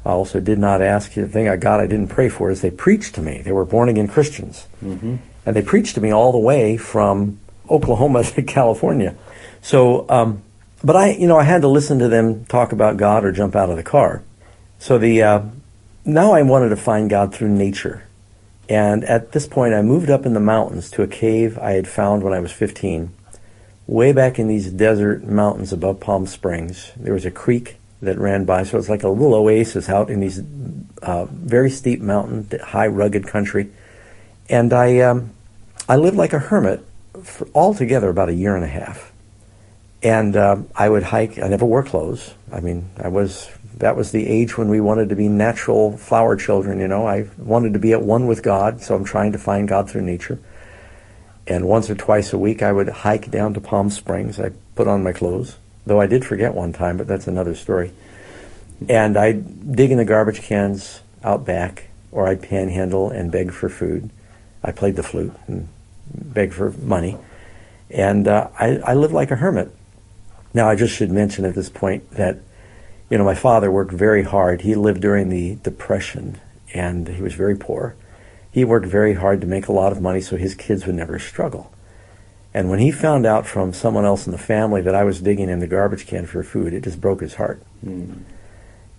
I 0.05 0.11
also 0.11 0.39
did 0.39 0.59
not 0.59 0.81
ask. 0.81 1.13
The 1.13 1.27
thing 1.27 1.49
I 1.49 1.57
got, 1.57 1.79
I 1.79 1.87
didn't 1.87 2.07
pray 2.07 2.29
for, 2.29 2.49
is 2.49 2.61
they 2.61 2.71
preached 2.71 3.15
to 3.15 3.21
me. 3.21 3.41
They 3.41 3.51
were 3.51 3.65
born 3.65 3.89
again 3.89 4.07
Christians. 4.07 4.67
Mm-hmm. 4.83 5.17
And 5.45 5.55
they 5.55 5.61
preached 5.61 5.95
to 5.95 6.01
me 6.01 6.11
all 6.11 6.31
the 6.31 6.37
way 6.37 6.77
from 6.77 7.39
Oklahoma 7.69 8.23
to 8.35 8.41
California. 8.41 9.15
So, 9.61 10.05
um, 10.09 10.43
but 10.83 10.95
I, 10.95 11.11
you 11.11 11.27
know, 11.27 11.37
I 11.37 11.43
had 11.43 11.61
to 11.61 11.67
listen 11.67 11.99
to 11.99 12.07
them 12.07 12.45
talk 12.45 12.71
about 12.71 12.97
God 12.97 13.25
or 13.25 13.31
jump 13.31 13.55
out 13.55 13.69
of 13.69 13.77
the 13.77 13.83
car. 13.83 14.23
So 14.79 14.97
the, 14.97 15.23
uh, 15.23 15.41
now 16.05 16.33
I 16.33 16.41
wanted 16.41 16.69
to 16.69 16.77
find 16.77 17.09
God 17.09 17.33
through 17.33 17.49
nature. 17.49 18.03
And 18.69 19.03
at 19.05 19.31
this 19.31 19.47
point, 19.47 19.73
I 19.73 19.81
moved 19.81 20.09
up 20.09 20.25
in 20.25 20.33
the 20.33 20.39
mountains 20.39 20.91
to 20.91 21.01
a 21.01 21.07
cave 21.07 21.57
I 21.57 21.71
had 21.71 21.87
found 21.87 22.23
when 22.23 22.33
I 22.33 22.39
was 22.39 22.51
15 22.51 23.11
way 23.87 24.11
back 24.11 24.37
in 24.37 24.47
these 24.47 24.69
desert 24.69 25.23
mountains 25.23 25.73
above 25.73 25.99
Palm 25.99 26.27
Springs, 26.27 26.91
there 26.97 27.13
was 27.13 27.25
a 27.25 27.31
creek 27.31 27.77
that 28.01 28.17
ran 28.19 28.45
by. 28.45 28.63
So 28.63 28.77
it's 28.77 28.89
like 28.89 29.03
a 29.03 29.09
little 29.09 29.33
oasis 29.33 29.89
out 29.89 30.09
in 30.09 30.19
these 30.19 30.41
uh, 31.01 31.25
very 31.25 31.69
steep 31.69 32.01
mountain, 32.01 32.59
high, 32.59 32.87
rugged 32.87 33.25
country. 33.25 33.71
And 34.49 34.71
I, 34.73 34.99
um, 34.99 35.31
I 35.89 35.95
lived 35.95 36.17
like 36.17 36.33
a 36.33 36.39
hermit 36.39 36.85
for 37.23 37.47
altogether 37.55 38.09
about 38.09 38.29
a 38.29 38.33
year 38.33 38.55
and 38.55 38.63
a 38.63 38.69
half. 38.69 39.11
And 40.03 40.35
uh, 40.35 40.57
I 40.75 40.89
would 40.89 41.03
hike. 41.03 41.39
I 41.39 41.47
never 41.47 41.65
wore 41.65 41.83
clothes. 41.83 42.35
I 42.51 42.59
mean, 42.59 42.89
I 42.97 43.07
was 43.07 43.49
that 43.77 43.95
was 43.95 44.11
the 44.11 44.27
age 44.27 44.57
when 44.57 44.69
we 44.69 44.79
wanted 44.79 45.09
to 45.09 45.15
be 45.15 45.27
natural 45.27 45.97
flower 45.97 46.35
children. 46.35 46.79
You 46.79 46.87
know, 46.87 47.07
I 47.07 47.27
wanted 47.37 47.73
to 47.73 47.79
be 47.79 47.93
at 47.93 48.01
one 48.01 48.27
with 48.27 48.43
God, 48.43 48.81
so 48.81 48.95
I'm 48.95 49.03
trying 49.03 49.31
to 49.31 49.39
find 49.39 49.67
God 49.67 49.89
through 49.89 50.01
nature. 50.01 50.39
And 51.47 51.65
once 51.65 51.89
or 51.89 51.95
twice 51.95 52.33
a 52.33 52.37
week, 52.37 52.61
I 52.61 52.71
would 52.71 52.89
hike 52.89 53.31
down 53.31 53.53
to 53.53 53.61
Palm 53.61 53.89
Springs. 53.89 54.39
I 54.39 54.51
put 54.75 54.87
on 54.87 55.03
my 55.03 55.13
clothes, 55.13 55.57
though 55.85 56.01
I 56.01 56.07
did 56.07 56.25
forget 56.25 56.53
one 56.53 56.73
time, 56.73 56.97
but 56.97 57.07
that's 57.07 57.27
another 57.27 57.55
story. 57.55 57.91
And 58.89 59.17
I'd 59.17 59.75
dig 59.75 59.91
in 59.91 59.97
the 59.97 60.05
garbage 60.05 60.41
cans 60.41 61.01
out 61.23 61.45
back, 61.45 61.87
or 62.11 62.27
I'd 62.27 62.41
panhandle 62.41 63.09
and 63.09 63.31
beg 63.31 63.51
for 63.51 63.69
food. 63.69 64.09
I 64.63 64.71
played 64.71 64.97
the 64.97 65.03
flute 65.03 65.33
and 65.47 65.69
begged 66.13 66.53
for 66.53 66.71
money. 66.71 67.17
And 67.89 68.27
uh, 68.27 68.49
I, 68.59 68.77
I 68.77 68.93
lived 68.93 69.13
like 69.13 69.31
a 69.31 69.37
hermit. 69.37 69.71
Now, 70.53 70.69
I 70.69 70.75
just 70.75 70.93
should 70.93 71.11
mention 71.11 71.45
at 71.45 71.55
this 71.55 71.69
point 71.69 72.11
that, 72.11 72.39
you 73.09 73.17
know, 73.17 73.23
my 73.23 73.35
father 73.35 73.71
worked 73.71 73.91
very 73.91 74.23
hard. 74.23 74.61
He 74.61 74.75
lived 74.75 75.01
during 75.01 75.29
the 75.29 75.55
Depression, 75.55 76.39
and 76.73 77.07
he 77.07 77.21
was 77.21 77.33
very 77.33 77.55
poor. 77.55 77.95
He 78.57 78.65
worked 78.65 78.87
very 78.87 79.13
hard 79.13 79.41
to 79.41 79.45
make 79.45 79.67
a 79.67 79.71
lot 79.71 79.91
of 79.91 80.01
money 80.01 80.19
so 80.19 80.35
his 80.35 80.55
kids 80.55 80.87
would 80.87 80.95
never 80.95 81.19
struggle. 81.19 81.71
And 82.55 82.71
when 82.71 82.79
he 82.79 82.89
found 82.89 83.23
out 83.23 83.45
from 83.45 83.71
someone 83.71 84.03
else 84.03 84.25
in 84.25 84.31
the 84.31 84.39
family 84.39 84.81
that 84.81 84.95
I 84.95 85.03
was 85.03 85.21
digging 85.21 85.47
in 85.47 85.59
the 85.59 85.67
garbage 85.67 86.07
can 86.07 86.25
for 86.25 86.41
food, 86.41 86.73
it 86.73 86.83
just 86.83 86.99
broke 86.99 87.21
his 87.21 87.35
heart. 87.35 87.61
Mm. 87.85 88.23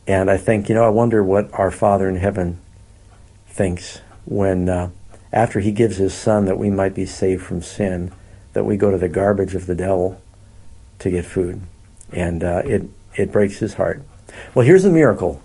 And 0.07 0.31
I 0.31 0.37
think, 0.37 0.69
you 0.69 0.77
know, 0.77 0.85
I 0.85 0.91
wonder 0.91 1.25
what 1.25 1.53
our 1.55 1.73
Father 1.73 2.09
in 2.09 2.15
heaven 2.15 2.61
thinks 3.49 4.01
when, 4.27 4.69
uh, 4.69 4.91
after 5.33 5.59
he 5.59 5.73
gives 5.73 5.97
his 5.97 6.15
Son 6.15 6.45
that 6.45 6.57
we 6.57 6.71
might 6.71 6.95
be 6.95 7.05
saved 7.05 7.43
from 7.43 7.61
sin, 7.61 8.13
that 8.53 8.63
we 8.63 8.77
go 8.77 8.93
to 8.93 8.97
the 8.97 9.09
garbage 9.09 9.57
of 9.57 9.67
the 9.67 9.75
devil 9.75 10.23
to 11.01 11.11
get 11.11 11.25
food. 11.25 11.63
And 12.13 12.45
uh, 12.45 12.63
it, 12.65 12.85
it 13.17 13.33
breaks 13.33 13.59
his 13.59 13.75
heart. 13.75 14.05
Well, 14.55 14.65
here's 14.65 14.85
a 14.85 14.89
miracle 14.89 15.43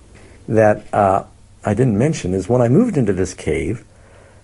that 0.47 0.85
uh, 0.93 1.23
I 1.65 1.73
didn't 1.73 1.97
mention 1.97 2.35
is 2.35 2.47
when 2.47 2.61
I 2.61 2.67
moved 2.67 2.95
into 2.95 3.13
this 3.13 3.33
cave, 3.33 3.83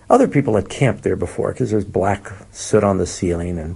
other 0.10 0.28
people 0.28 0.56
had 0.56 0.69
camped 0.69 1.04
there 1.04 1.15
before 1.15 1.52
because 1.52 1.72
there's 1.72 1.86
black 1.86 2.32
soot 2.52 2.84
on 2.84 2.98
the 2.98 3.06
ceiling 3.06 3.58
and 3.60 3.76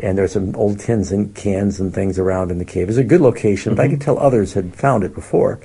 and 0.00 0.16
there's 0.16 0.32
some 0.32 0.54
old 0.54 0.78
tins 0.78 1.10
and 1.10 1.34
cans 1.34 1.80
and 1.80 1.92
things 1.92 2.18
around 2.18 2.52
in 2.52 2.58
the 2.58 2.64
cave. 2.64 2.88
It's 2.88 2.98
a 2.98 3.04
good 3.04 3.20
location, 3.20 3.70
mm-hmm. 3.72 3.76
but 3.76 3.84
I 3.84 3.88
could 3.88 4.00
tell 4.00 4.18
others 4.18 4.52
had 4.52 4.76
found 4.76 5.02
it 5.02 5.12
before. 5.12 5.58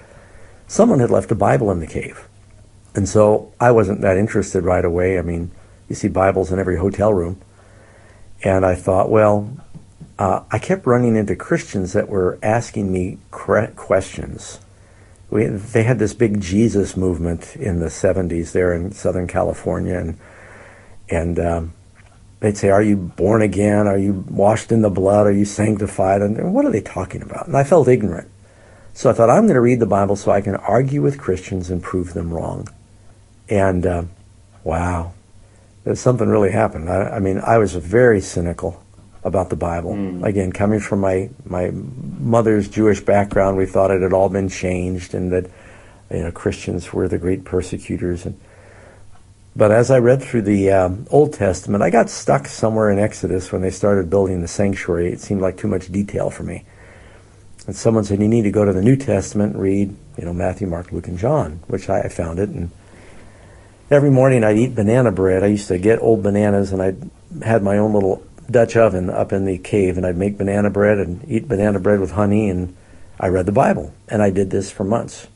Someone 0.68 1.00
had 1.00 1.12
left 1.12 1.32
a 1.32 1.36
Bible 1.36 1.70
in 1.70 1.80
the 1.80 1.88
cave. 1.88 2.28
And 2.96 3.08
so 3.08 3.54
I 3.60 3.72
wasn't 3.72 4.02
that 4.02 4.18
interested 4.18 4.64
right 4.64 4.84
away. 4.84 5.20
I 5.20 5.22
mean, 5.22 5.52
you 5.88 5.96
see 5.96 6.08
Bibles 6.08 6.52
in 6.52 6.60
every 6.60 6.78
hotel 6.78 7.14
room. 7.14 7.42
And 8.44 8.66
I 8.66 8.76
thought, 8.76 9.10
well, 9.10 9.56
uh, 10.18 10.44
I 10.52 10.60
kept 10.60 10.86
running 10.86 11.16
into 11.16 11.36
Christians 11.36 11.94
that 11.94 12.10
were 12.10 12.40
asking 12.42 12.92
me 12.92 13.20
questions. 13.30 14.60
We, 15.34 15.48
they 15.48 15.82
had 15.82 15.98
this 15.98 16.14
big 16.14 16.40
Jesus 16.42 16.96
movement 16.96 17.56
in 17.56 17.80
the 17.80 17.88
70s 17.88 18.52
there 18.52 18.72
in 18.72 18.92
Southern 18.92 19.26
California, 19.26 19.98
and 19.98 20.20
and 21.10 21.40
um, 21.40 21.74
they'd 22.40 22.56
say, 22.56 22.70
"Are 22.70 22.84
you 22.84 22.96
born 22.96 23.42
again? 23.42 23.88
Are 23.88 23.98
you 23.98 24.24
washed 24.30 24.72
in 24.72 24.84
the 24.84 24.92
blood? 24.92 25.26
Are 25.26 25.32
you 25.32 25.46
sanctified?" 25.46 26.22
And 26.22 26.54
what 26.54 26.66
are 26.66 26.72
they 26.72 26.82
talking 26.82 27.24
about? 27.24 27.48
And 27.48 27.58
I 27.58 27.64
felt 27.64 27.88
ignorant, 27.88 28.30
so 28.94 29.10
I 29.10 29.14
thought 29.14 29.32
I'm 29.32 29.46
going 29.46 29.56
to 29.56 29.62
read 29.62 29.80
the 29.80 29.88
Bible 29.88 30.16
so 30.16 30.32
I 30.32 30.40
can 30.40 30.56
argue 30.56 31.02
with 31.02 31.18
Christians 31.18 31.72
and 31.72 31.82
prove 31.82 32.14
them 32.14 32.32
wrong. 32.32 32.68
And 33.50 33.88
uh, 33.88 34.04
wow, 34.64 35.14
something 35.96 36.30
really 36.30 36.52
happened. 36.52 36.92
I, 36.92 37.16
I 37.16 37.20
mean, 37.20 37.42
I 37.44 37.58
was 37.58 37.74
very 37.74 38.22
cynical 38.22 38.83
about 39.24 39.50
the 39.50 39.56
Bible. 39.56 39.94
Mm. 39.94 40.24
Again, 40.24 40.52
coming 40.52 40.80
from 40.80 41.00
my 41.00 41.30
my 41.46 41.72
mother's 41.72 42.68
Jewish 42.68 43.02
background, 43.02 43.58
we 43.58 43.66
thought 43.66 43.92
it 43.92 44.02
had 44.02 44.14
all 44.14 44.30
been 44.30 44.50
changed, 44.50 45.14
and 45.14 45.32
that 45.32 45.50
you 46.12 46.24
know 46.24 46.32
Christians 46.32 46.92
were 46.94 47.08
the 47.08 47.18
great 47.18 47.46
persecutors. 47.46 48.26
And 48.26 48.40
but 49.56 49.72
as 49.72 49.92
I 49.92 50.00
read 50.00 50.22
through 50.22 50.44
the 50.44 50.72
um, 50.72 51.08
Old 51.10 51.34
Testament, 51.34 51.84
I 51.84 51.90
got 51.90 52.10
stuck 52.10 52.48
somewhere 52.48 52.90
in 52.90 53.00
Exodus 53.00 53.52
when 53.52 53.62
they 53.62 53.72
started 53.72 54.10
building 54.10 54.42
the 54.42 54.48
sanctuary. 54.48 55.12
It 55.12 55.22
seemed 55.22 55.42
like 55.42 55.58
too 55.58 55.68
much 55.68 55.92
detail 55.92 56.30
for 56.30 56.44
me. 56.44 56.66
And 57.66 57.76
someone 57.76 58.04
said, 58.04 58.20
"You 58.20 58.28
need 58.28 58.44
to 58.44 58.52
go 58.52 58.66
to 58.66 58.74
the 58.74 58.82
New 58.82 58.98
Testament 58.98 59.54
and 59.54 59.62
read, 59.62 59.96
you 60.18 60.26
know, 60.26 60.34
Matthew, 60.34 60.68
Mark, 60.68 60.92
Luke, 60.92 61.08
and 61.08 61.18
John," 61.18 61.62
which 61.68 61.90
I, 61.90 62.02
I 62.02 62.08
found 62.10 62.40
it 62.40 62.50
and 62.50 62.72
every 63.94 64.10
morning 64.10 64.44
I'd 64.44 64.58
eat 64.58 64.76
banana 64.76 65.12
bread. 65.12 65.44
I 65.44 65.48
used 65.48 65.68
to 65.68 65.78
get 65.78 66.02
old 66.02 66.24
bananas 66.24 66.74
and 66.74 66.82
I 66.82 66.96
had 67.46 67.64
my 67.64 67.78
own 67.78 67.94
little 67.94 68.24
Dutch 68.50 68.76
oven 68.76 69.10
up 69.10 69.32
in 69.32 69.46
the 69.46 69.58
cave 69.58 69.98
and 69.98 70.06
I'd 70.06 70.18
make 70.18 70.38
banana 70.38 70.70
bread 70.70 71.00
and 71.00 71.24
eat 71.30 71.48
banana 71.48 71.80
bread 71.80 72.00
with 72.00 72.12
honey 72.12 72.50
and 72.50 72.76
I 73.20 73.28
read 73.28 73.46
the 73.46 73.52
Bible 73.52 73.94
and 74.08 74.22
I 74.22 74.30
did 74.30 74.50
this 74.50 74.72
for 74.72 74.84
months. 74.84 75.28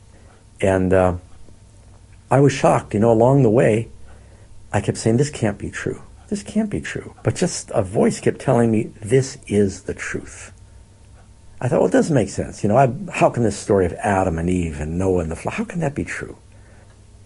And 0.60 0.92
uh, 0.92 1.16
I 2.30 2.40
was 2.40 2.52
shocked, 2.52 2.94
you 2.94 3.00
know, 3.00 3.12
along 3.12 3.42
the 3.42 3.50
way, 3.50 3.88
I 4.72 4.80
kept 4.80 4.98
saying, 4.98 5.16
this 5.16 5.30
can't 5.30 5.58
be 5.58 5.70
true. 5.70 6.02
This 6.28 6.42
can't 6.42 6.68
be 6.68 6.80
true. 6.80 7.14
But 7.22 7.36
just 7.36 7.70
a 7.70 7.82
voice 7.82 8.20
kept 8.20 8.40
telling 8.40 8.70
me, 8.70 8.92
this 9.00 9.38
is 9.46 9.84
the 9.84 9.94
truth. 9.94 10.52
I 11.60 11.68
thought, 11.68 11.80
well, 11.80 11.88
it 11.88 11.92
doesn't 11.92 12.14
make 12.14 12.28
sense. 12.28 12.62
You 12.62 12.68
know, 12.68 12.76
I, 12.76 12.92
how 13.12 13.30
can 13.30 13.42
this 13.42 13.56
story 13.56 13.86
of 13.86 13.92
Adam 13.94 14.38
and 14.38 14.50
Eve 14.50 14.80
and 14.80 14.98
Noah 14.98 15.22
and 15.22 15.30
the 15.30 15.36
flood, 15.36 15.54
how 15.54 15.64
can 15.64 15.80
that 15.80 15.94
be 15.94 16.04
true? 16.04 16.36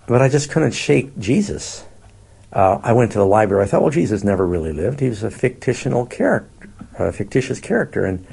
But 0.06 0.22
I 0.22 0.28
just 0.28 0.50
couldn't 0.50 0.72
shake 0.72 1.18
Jesus. 1.18 1.84
Uh, 2.52 2.78
I 2.82 2.92
went 2.92 3.12
to 3.12 3.18
the 3.18 3.26
library. 3.26 3.64
I 3.64 3.66
thought, 3.66 3.82
well, 3.82 3.90
Jesus 3.90 4.22
never 4.22 4.46
really 4.46 4.72
lived. 4.72 5.00
He 5.00 5.08
was 5.08 5.22
a 5.22 5.30
fictional 5.30 6.06
character, 6.06 6.68
a 6.98 7.12
fictitious 7.12 7.60
character. 7.60 8.04
And 8.04 8.26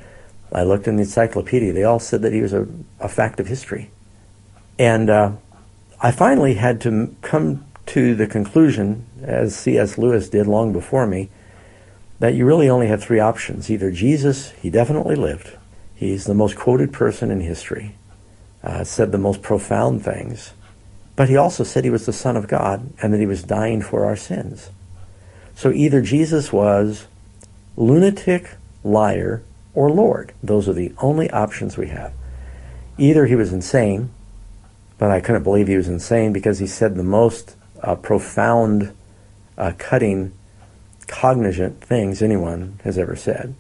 I 0.52 0.64
looked 0.64 0.88
in 0.88 0.98
the 0.98 1.04
encyclopedia. 1.04 1.72
They 1.72 1.84
all 1.84 2.00
said 2.00 2.22
that 2.24 2.34
he 2.34 2.42
was 2.42 2.54
a, 2.54 2.68
a 3.00 3.08
fact 3.08 3.40
of 3.40 3.48
history. 3.48 3.92
And 4.78 5.10
uh, 5.10 5.32
I 6.02 6.12
finally 6.12 6.56
had 6.56 6.82
to 6.82 7.16
come 7.22 7.66
to 7.88 8.14
the 8.14 8.28
conclusion, 8.28 9.06
as 9.24 9.56
C.S. 9.56 9.98
Lewis 9.98 10.30
did 10.30 10.48
long 10.48 10.74
before 10.74 11.08
me, 11.08 11.30
that 12.20 12.34
you 12.34 12.46
really 12.46 12.70
only 12.70 12.88
have 12.88 13.02
three 13.02 13.20
options. 13.20 13.72
Either 13.72 13.90
Jesus, 13.90 14.52
he 14.52 14.70
definitely 14.70 15.16
lived. 15.16 15.58
He's 15.96 16.26
the 16.26 16.34
most 16.34 16.58
quoted 16.58 16.92
person 16.92 17.32
in 17.32 17.42
history, 17.42 17.96
uh, 18.64 18.84
said 18.84 19.12
the 19.12 19.18
most 19.18 19.42
profound 19.42 20.04
things 20.04 20.54
but 21.20 21.28
he 21.28 21.36
also 21.36 21.66
said 21.66 21.84
he 21.84 21.90
was 21.90 22.06
the 22.06 22.14
Son 22.14 22.38
of 22.38 22.48
God 22.48 22.94
and 23.02 23.12
that 23.12 23.20
he 23.20 23.26
was 23.26 23.44
dying 23.44 23.82
for 23.82 24.06
our 24.06 24.16
sins. 24.16 24.70
So 25.54 25.70
either 25.70 26.02
Jesus 26.02 26.54
was 26.54 27.08
lunatic, 27.76 28.52
liar, 28.86 29.44
or 29.74 29.92
Lord. 29.92 30.32
Those 30.42 30.70
are 30.70 30.74
the 30.74 30.94
only 31.00 31.30
options 31.30 31.76
we 31.76 31.90
have. 31.90 32.14
Either 32.98 33.26
he 33.26 33.36
was 33.36 33.52
insane, 33.52 34.12
but 34.98 35.12
I 35.12 35.20
couldn't 35.20 35.44
believe 35.44 35.68
he 35.68 35.76
was 35.76 35.90
insane 35.90 36.32
because 36.32 36.60
he 36.60 36.68
said 36.68 36.96
the 36.96 37.04
most 37.04 37.58
uh, 37.84 37.96
profound, 37.96 38.96
uh, 39.58 39.74
cutting, 39.78 40.32
cognizant 41.08 41.82
things 41.82 42.22
anyone 42.22 42.80
has 42.86 42.98
ever 42.98 43.18
said. 43.18 43.56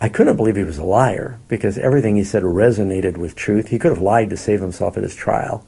I 0.00 0.08
couldn't 0.08 0.36
believe 0.36 0.54
he 0.54 0.62
was 0.62 0.78
a 0.78 0.84
liar 0.84 1.40
because 1.48 1.78
everything 1.78 2.14
he 2.14 2.22
said 2.22 2.44
resonated 2.44 3.16
with 3.16 3.34
truth. 3.34 3.70
He 3.70 3.78
could 3.80 3.90
have 3.90 4.00
lied 4.00 4.30
to 4.30 4.36
save 4.36 4.60
himself 4.60 4.96
at 4.96 5.02
his 5.02 5.16
trial 5.16 5.66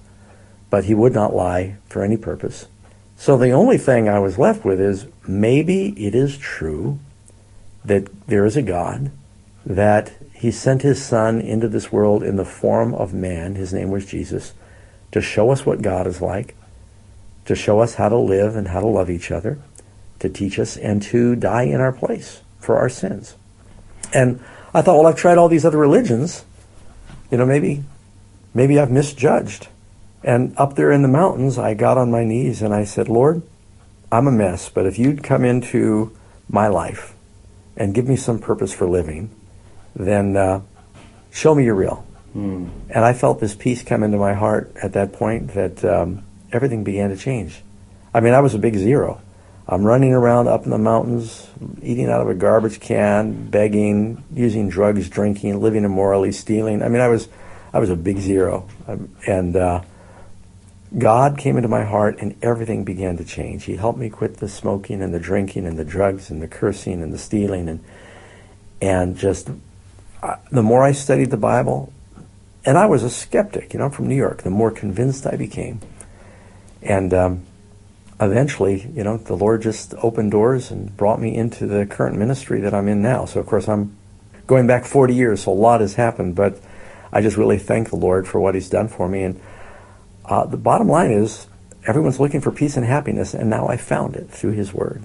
but 0.70 0.84
he 0.84 0.94
would 0.94 1.12
not 1.12 1.34
lie 1.34 1.76
for 1.88 2.02
any 2.02 2.16
purpose. 2.16 2.66
So 3.16 3.36
the 3.36 3.50
only 3.50 3.78
thing 3.78 4.08
I 4.08 4.18
was 4.18 4.38
left 4.38 4.64
with 4.64 4.80
is 4.80 5.06
maybe 5.26 5.88
it 5.96 6.14
is 6.14 6.36
true 6.36 6.98
that 7.84 8.08
there 8.26 8.44
is 8.44 8.56
a 8.56 8.62
God, 8.62 9.10
that 9.64 10.12
he 10.34 10.50
sent 10.50 10.82
his 10.82 11.02
son 11.02 11.40
into 11.40 11.68
this 11.68 11.90
world 11.90 12.22
in 12.22 12.36
the 12.36 12.44
form 12.44 12.94
of 12.94 13.14
man, 13.14 13.54
his 13.54 13.72
name 13.72 13.90
was 13.90 14.04
Jesus, 14.04 14.52
to 15.12 15.20
show 15.22 15.50
us 15.50 15.64
what 15.64 15.82
God 15.82 16.06
is 16.06 16.20
like, 16.20 16.54
to 17.46 17.54
show 17.54 17.80
us 17.80 17.94
how 17.94 18.08
to 18.08 18.18
live 18.18 18.54
and 18.54 18.68
how 18.68 18.80
to 18.80 18.86
love 18.86 19.08
each 19.08 19.30
other, 19.30 19.58
to 20.18 20.28
teach 20.28 20.58
us, 20.58 20.76
and 20.76 21.00
to 21.04 21.36
die 21.36 21.62
in 21.62 21.80
our 21.80 21.92
place 21.92 22.42
for 22.60 22.76
our 22.76 22.88
sins. 22.88 23.36
And 24.12 24.40
I 24.74 24.82
thought, 24.82 24.98
well, 24.98 25.06
I've 25.06 25.16
tried 25.16 25.38
all 25.38 25.48
these 25.48 25.64
other 25.64 25.78
religions. 25.78 26.44
You 27.30 27.38
know, 27.38 27.46
maybe, 27.46 27.82
maybe 28.52 28.78
I've 28.78 28.90
misjudged. 28.90 29.68
And 30.26 30.58
up 30.58 30.74
there 30.74 30.90
in 30.90 31.02
the 31.02 31.08
mountains, 31.08 31.56
I 31.56 31.74
got 31.74 31.96
on 31.96 32.10
my 32.10 32.24
knees 32.24 32.60
and 32.60 32.74
I 32.74 32.82
said, 32.82 33.08
Lord, 33.08 33.42
I'm 34.10 34.26
a 34.26 34.32
mess, 34.32 34.68
but 34.68 34.84
if 34.84 34.98
you'd 34.98 35.22
come 35.22 35.44
into 35.44 36.14
my 36.50 36.66
life 36.66 37.14
and 37.76 37.94
give 37.94 38.08
me 38.08 38.16
some 38.16 38.40
purpose 38.40 38.72
for 38.72 38.88
living, 38.88 39.30
then 39.94 40.36
uh, 40.36 40.62
show 41.30 41.54
me 41.54 41.64
you're 41.64 41.76
real. 41.76 42.04
Mm. 42.36 42.70
And 42.90 43.04
I 43.04 43.12
felt 43.12 43.38
this 43.38 43.54
peace 43.54 43.84
come 43.84 44.02
into 44.02 44.18
my 44.18 44.34
heart 44.34 44.72
at 44.82 44.94
that 44.94 45.12
point 45.12 45.54
that 45.54 45.84
um, 45.84 46.24
everything 46.52 46.82
began 46.82 47.10
to 47.10 47.16
change. 47.16 47.62
I 48.12 48.18
mean, 48.18 48.34
I 48.34 48.40
was 48.40 48.52
a 48.52 48.58
big 48.58 48.74
zero. 48.74 49.20
I'm 49.68 49.84
running 49.84 50.12
around 50.12 50.48
up 50.48 50.64
in 50.64 50.70
the 50.70 50.78
mountains, 50.78 51.48
eating 51.82 52.08
out 52.08 52.20
of 52.20 52.28
a 52.28 52.34
garbage 52.34 52.80
can, 52.80 53.48
begging, 53.48 54.24
using 54.34 54.68
drugs, 54.68 55.08
drinking, 55.08 55.60
living 55.60 55.84
immorally, 55.84 56.32
stealing. 56.32 56.82
I 56.82 56.88
mean, 56.88 57.00
I 57.00 57.08
was 57.08 57.28
I 57.72 57.78
was 57.78 57.90
a 57.90 57.96
big 57.96 58.18
zero. 58.18 58.68
Um, 58.86 59.14
and 59.26 59.56
uh, 59.56 59.82
God 60.96 61.36
came 61.36 61.56
into 61.56 61.68
my 61.68 61.84
heart 61.84 62.18
and 62.20 62.36
everything 62.42 62.84
began 62.84 63.16
to 63.16 63.24
change. 63.24 63.64
He 63.64 63.76
helped 63.76 63.98
me 63.98 64.08
quit 64.08 64.36
the 64.36 64.48
smoking 64.48 65.02
and 65.02 65.12
the 65.12 65.18
drinking 65.18 65.66
and 65.66 65.78
the 65.78 65.84
drugs 65.84 66.30
and 66.30 66.40
the 66.40 66.48
cursing 66.48 67.02
and 67.02 67.12
the 67.12 67.18
stealing 67.18 67.68
and 67.68 67.84
and 68.80 69.16
just 69.16 69.50
uh, 70.22 70.36
the 70.50 70.62
more 70.62 70.82
I 70.82 70.92
studied 70.92 71.30
the 71.30 71.36
Bible, 71.36 71.92
and 72.64 72.76
I 72.76 72.86
was 72.86 73.02
a 73.02 73.10
skeptic, 73.10 73.72
you 73.72 73.78
know, 73.78 73.86
I'm 73.86 73.90
from 73.90 74.08
New 74.08 74.16
York, 74.16 74.42
the 74.42 74.50
more 74.50 74.70
convinced 74.70 75.26
I 75.26 75.36
became. 75.36 75.80
And 76.82 77.14
um, 77.14 77.42
eventually, 78.20 78.90
you 78.94 79.04
know, 79.04 79.18
the 79.18 79.36
Lord 79.36 79.62
just 79.62 79.94
opened 80.02 80.32
doors 80.32 80.70
and 80.70 80.96
brought 80.96 81.20
me 81.20 81.34
into 81.36 81.66
the 81.66 81.86
current 81.86 82.16
ministry 82.16 82.60
that 82.60 82.74
I'm 82.74 82.88
in 82.88 83.02
now. 83.02 83.24
So, 83.24 83.38
of 83.40 83.46
course, 83.46 83.68
I'm 83.68 83.96
going 84.46 84.66
back 84.66 84.84
40 84.84 85.14
years, 85.14 85.44
so 85.44 85.52
a 85.52 85.54
lot 85.54 85.80
has 85.80 85.94
happened, 85.94 86.34
but 86.34 86.60
I 87.12 87.20
just 87.20 87.36
really 87.36 87.58
thank 87.58 87.90
the 87.90 87.96
Lord 87.96 88.26
for 88.26 88.40
what 88.40 88.54
He's 88.54 88.68
done 88.68 88.88
for 88.88 89.08
me. 89.08 89.22
And 89.22 89.40
uh, 90.28 90.46
the 90.46 90.56
bottom 90.56 90.88
line 90.88 91.10
is, 91.10 91.46
everyone's 91.86 92.20
looking 92.20 92.40
for 92.40 92.50
peace 92.50 92.76
and 92.76 92.86
happiness, 92.86 93.34
and 93.34 93.48
now 93.50 93.68
I 93.68 93.76
found 93.76 94.16
it 94.16 94.28
through 94.30 94.52
His 94.52 94.74
Word. 94.74 95.02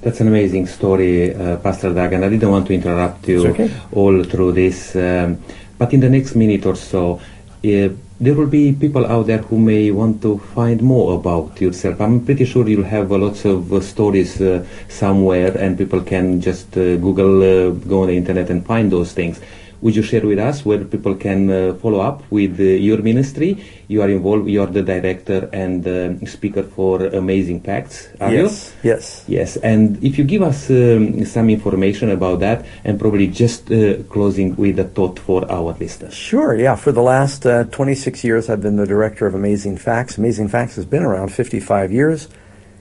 That's 0.00 0.20
an 0.20 0.28
amazing 0.28 0.66
story, 0.66 1.34
uh, 1.34 1.56
Pastor 1.56 1.92
Doug, 1.92 2.12
and 2.12 2.24
I 2.24 2.28
didn't 2.28 2.50
want 2.50 2.66
to 2.68 2.74
interrupt 2.74 3.26
you 3.26 3.48
okay. 3.48 3.70
all 3.92 4.22
through 4.22 4.52
this. 4.52 4.94
Um, 4.94 5.42
but 5.76 5.92
in 5.92 6.00
the 6.00 6.08
next 6.08 6.34
minute 6.34 6.66
or 6.66 6.76
so, 6.76 7.20
uh, 7.64 7.88
there 8.20 8.34
will 8.34 8.46
be 8.46 8.72
people 8.72 9.06
out 9.06 9.26
there 9.26 9.38
who 9.38 9.58
may 9.58 9.90
want 9.90 10.20
to 10.22 10.38
find 10.38 10.82
more 10.82 11.14
about 11.14 11.60
yourself. 11.60 12.00
I'm 12.00 12.24
pretty 12.24 12.44
sure 12.44 12.68
you'll 12.68 12.84
have 12.84 13.12
uh, 13.12 13.18
lots 13.18 13.44
of 13.44 13.72
uh, 13.72 13.80
stories 13.80 14.40
uh, 14.40 14.64
somewhere, 14.88 15.56
and 15.56 15.78
people 15.78 16.00
can 16.02 16.40
just 16.40 16.76
uh, 16.76 16.96
Google, 16.96 17.42
uh, 17.42 17.70
go 17.70 18.02
on 18.02 18.08
the 18.08 18.16
internet, 18.16 18.50
and 18.50 18.66
find 18.66 18.90
those 18.90 19.12
things. 19.12 19.40
Would 19.80 19.94
you 19.94 20.02
share 20.02 20.26
with 20.26 20.40
us 20.40 20.64
where 20.64 20.84
people 20.84 21.14
can 21.14 21.48
uh, 21.48 21.74
follow 21.74 22.00
up 22.00 22.24
with 22.30 22.58
uh, 22.58 22.64
your 22.64 22.98
ministry? 22.98 23.64
You 23.86 24.02
are 24.02 24.08
involved. 24.08 24.48
You 24.48 24.62
are 24.62 24.66
the 24.66 24.82
director 24.82 25.48
and 25.52 25.86
uh, 25.86 26.26
speaker 26.26 26.64
for 26.64 27.06
Amazing 27.06 27.60
Facts. 27.60 28.08
Are 28.20 28.32
yes. 28.32 28.74
You? 28.82 28.90
Yes. 28.90 29.24
Yes. 29.28 29.56
And 29.58 30.02
if 30.02 30.18
you 30.18 30.24
give 30.24 30.42
us 30.42 30.68
um, 30.70 31.24
some 31.24 31.48
information 31.48 32.10
about 32.10 32.40
that, 32.40 32.66
and 32.82 32.98
probably 32.98 33.28
just 33.28 33.70
uh, 33.70 34.02
closing 34.10 34.56
with 34.56 34.80
a 34.80 34.84
thought 34.84 35.20
for 35.20 35.48
our 35.50 35.72
listeners. 35.74 36.12
Sure. 36.12 36.56
Yeah. 36.56 36.74
For 36.74 36.90
the 36.90 37.02
last 37.02 37.46
uh, 37.46 37.64
26 37.64 38.24
years, 38.24 38.50
I've 38.50 38.60
been 38.60 38.76
the 38.76 38.86
director 38.86 39.28
of 39.28 39.34
Amazing 39.34 39.76
Facts. 39.76 40.18
Amazing 40.18 40.48
Facts 40.48 40.74
has 40.74 40.86
been 40.86 41.04
around 41.04 41.28
55 41.28 41.92
years. 41.92 42.28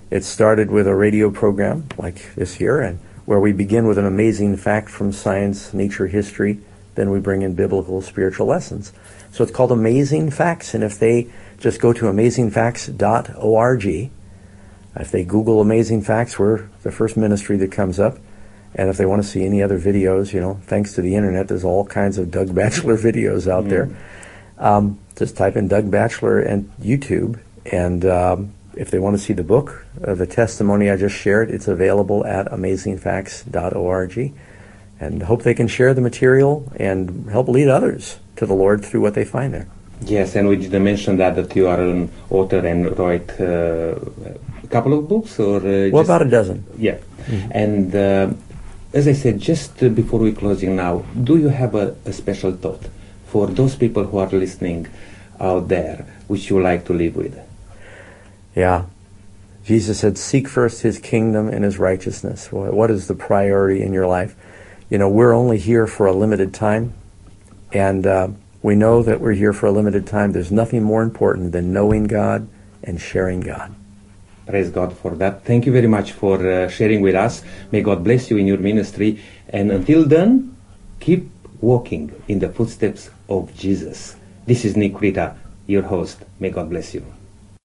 It 0.09 0.23
started 0.23 0.71
with 0.71 0.87
a 0.87 0.95
radio 0.95 1.29
program 1.29 1.89
like 1.99 2.33
this 2.33 2.55
here, 2.55 2.81
and 2.81 2.97
where 3.25 3.39
we 3.39 3.51
begin 3.51 3.85
with 3.85 3.99
an 3.99 4.05
amazing 4.05 4.57
fact 4.57 4.89
from 4.89 5.11
science, 5.11 5.75
nature, 5.75 6.07
history 6.07 6.61
then 6.97 7.09
we 7.11 7.19
bring 7.21 7.43
in 7.43 7.53
biblical 7.53 8.01
spiritual 8.01 8.47
lessons. 8.47 8.91
So 9.31 9.43
it's 9.43 9.53
called 9.53 9.71
Amazing 9.71 10.31
Facts, 10.31 10.73
and 10.73 10.83
if 10.83 10.99
they 10.99 11.29
just 11.59 11.79
go 11.79 11.93
to 11.93 12.05
amazingfacts.org, 12.05 13.85
if 14.99 15.11
they 15.11 15.23
Google 15.23 15.61
Amazing 15.61 16.01
Facts, 16.01 16.37
we're 16.37 16.67
the 16.83 16.91
first 16.91 17.15
ministry 17.15 17.55
that 17.57 17.71
comes 17.71 17.99
up. 17.99 18.17
And 18.75 18.89
if 18.89 18.97
they 18.97 19.05
want 19.05 19.23
to 19.23 19.27
see 19.27 19.45
any 19.45 19.63
other 19.63 19.79
videos, 19.79 20.33
you 20.33 20.41
know, 20.41 20.59
thanks 20.63 20.93
to 20.93 21.01
the 21.01 21.15
internet, 21.15 21.47
there's 21.47 21.63
all 21.63 21.85
kinds 21.85 22.17
of 22.17 22.29
Doug 22.29 22.53
Batchelor 22.53 22.97
videos 22.97 23.47
out 23.49 23.65
mm. 23.65 23.69
there. 23.69 23.89
Um, 24.57 24.99
just 25.15 25.37
type 25.37 25.55
in 25.55 25.67
Doug 25.67 25.89
Batchelor 25.89 26.39
and 26.39 26.71
YouTube, 26.79 27.39
and 27.71 28.03
um, 28.05 28.53
if 28.75 28.91
they 28.91 28.99
want 28.99 29.15
to 29.17 29.21
see 29.21 29.33
the 29.33 29.43
book, 29.43 29.85
uh, 30.03 30.13
the 30.15 30.27
testimony 30.27 30.89
I 30.89 30.97
just 30.97 31.15
shared, 31.15 31.49
it's 31.49 31.67
available 31.67 32.25
at 32.25 32.47
amazingfacts.org 32.47 34.33
and 34.99 35.23
hope 35.23 35.43
they 35.43 35.53
can 35.53 35.67
share 35.67 35.93
the 35.93 36.01
material 36.01 36.71
and 36.77 37.29
help 37.29 37.47
lead 37.47 37.67
others 37.67 38.19
to 38.35 38.45
the 38.45 38.53
Lord 38.53 38.83
through 38.83 39.01
what 39.01 39.13
they 39.13 39.25
find 39.25 39.53
there. 39.53 39.67
Yes, 40.01 40.35
and 40.35 40.47
we 40.47 40.57
didn't 40.57 40.83
mention 40.83 41.17
that 41.17 41.35
that 41.35 41.55
you 41.55 41.67
are 41.67 41.81
an 41.81 42.11
author 42.29 42.59
and 42.65 42.97
write 42.97 43.29
uh, 43.39 43.95
a 44.63 44.67
couple 44.69 44.93
of 44.97 45.07
books, 45.07 45.39
or 45.39 45.57
uh, 45.57 45.89
well, 45.89 46.03
about 46.03 46.21
a 46.21 46.29
dozen. 46.29 46.65
Yeah, 46.77 46.97
mm-hmm. 46.97 47.51
and 47.51 47.95
uh, 47.95 48.33
as 48.93 49.07
I 49.07 49.13
said, 49.13 49.39
just 49.39 49.79
before 49.95 50.19
we 50.19 50.33
closing 50.33 50.75
now, 50.75 51.03
do 51.23 51.37
you 51.37 51.49
have 51.49 51.73
a, 51.73 51.95
a, 52.05 52.13
special 52.13 52.51
thought 52.51 52.83
for 53.25 53.47
those 53.47 53.75
people 53.75 54.03
who 54.05 54.17
are 54.19 54.29
listening 54.29 54.87
out 55.39 55.67
there, 55.67 56.05
which 56.27 56.49
you 56.49 56.61
like 56.61 56.85
to 56.85 56.93
live 56.93 57.15
with? 57.15 57.39
Yeah, 58.55 58.85
Jesus 59.65 59.99
said, 59.99 60.19
"Seek 60.19 60.47
first 60.47 60.83
His 60.83 60.99
kingdom 60.99 61.49
and 61.49 61.63
His 61.63 61.79
righteousness." 61.79 62.51
What 62.51 62.91
is 62.91 63.07
the 63.07 63.15
priority 63.15 63.81
in 63.81 63.93
your 63.93 64.05
life? 64.05 64.35
You 64.89 64.97
know, 64.97 65.09
we're 65.09 65.33
only 65.33 65.57
here 65.57 65.87
for 65.87 66.07
a 66.07 66.13
limited 66.13 66.53
time, 66.53 66.93
and 67.73 68.07
uh, 68.07 68.29
we 68.61 68.75
know 68.75 69.03
that 69.03 69.19
we're 69.19 69.33
here 69.33 69.53
for 69.53 69.65
a 69.67 69.71
limited 69.71 70.07
time. 70.07 70.31
There's 70.31 70.51
nothing 70.51 70.83
more 70.83 71.03
important 71.03 71.51
than 71.51 71.73
knowing 71.73 72.05
God 72.05 72.47
and 72.83 72.99
sharing 72.99 73.41
God. 73.41 73.75
Praise 74.47 74.69
God 74.69 74.97
for 74.97 75.11
that. 75.15 75.43
Thank 75.43 75.65
you 75.65 75.73
very 75.73 75.87
much 75.87 76.13
for 76.13 76.35
uh, 76.47 76.69
sharing 76.69 77.01
with 77.01 77.15
us. 77.15 77.43
May 77.71 77.81
God 77.81 78.03
bless 78.03 78.31
you 78.31 78.37
in 78.37 78.47
your 78.47 78.57
ministry. 78.57 79.21
And 79.49 79.71
until 79.71 80.05
then, 80.05 80.55
keep 81.01 81.29
walking 81.59 82.15
in 82.29 82.39
the 82.39 82.47
footsteps 82.49 83.09
of 83.27 83.53
Jesus. 83.57 84.15
This 84.45 84.63
is 84.63 84.77
Nick 84.77 85.01
Rita, 85.01 85.35
your 85.65 85.83
host. 85.83 86.23
May 86.39 86.49
God 86.49 86.69
bless 86.69 86.93
you. 86.93 87.05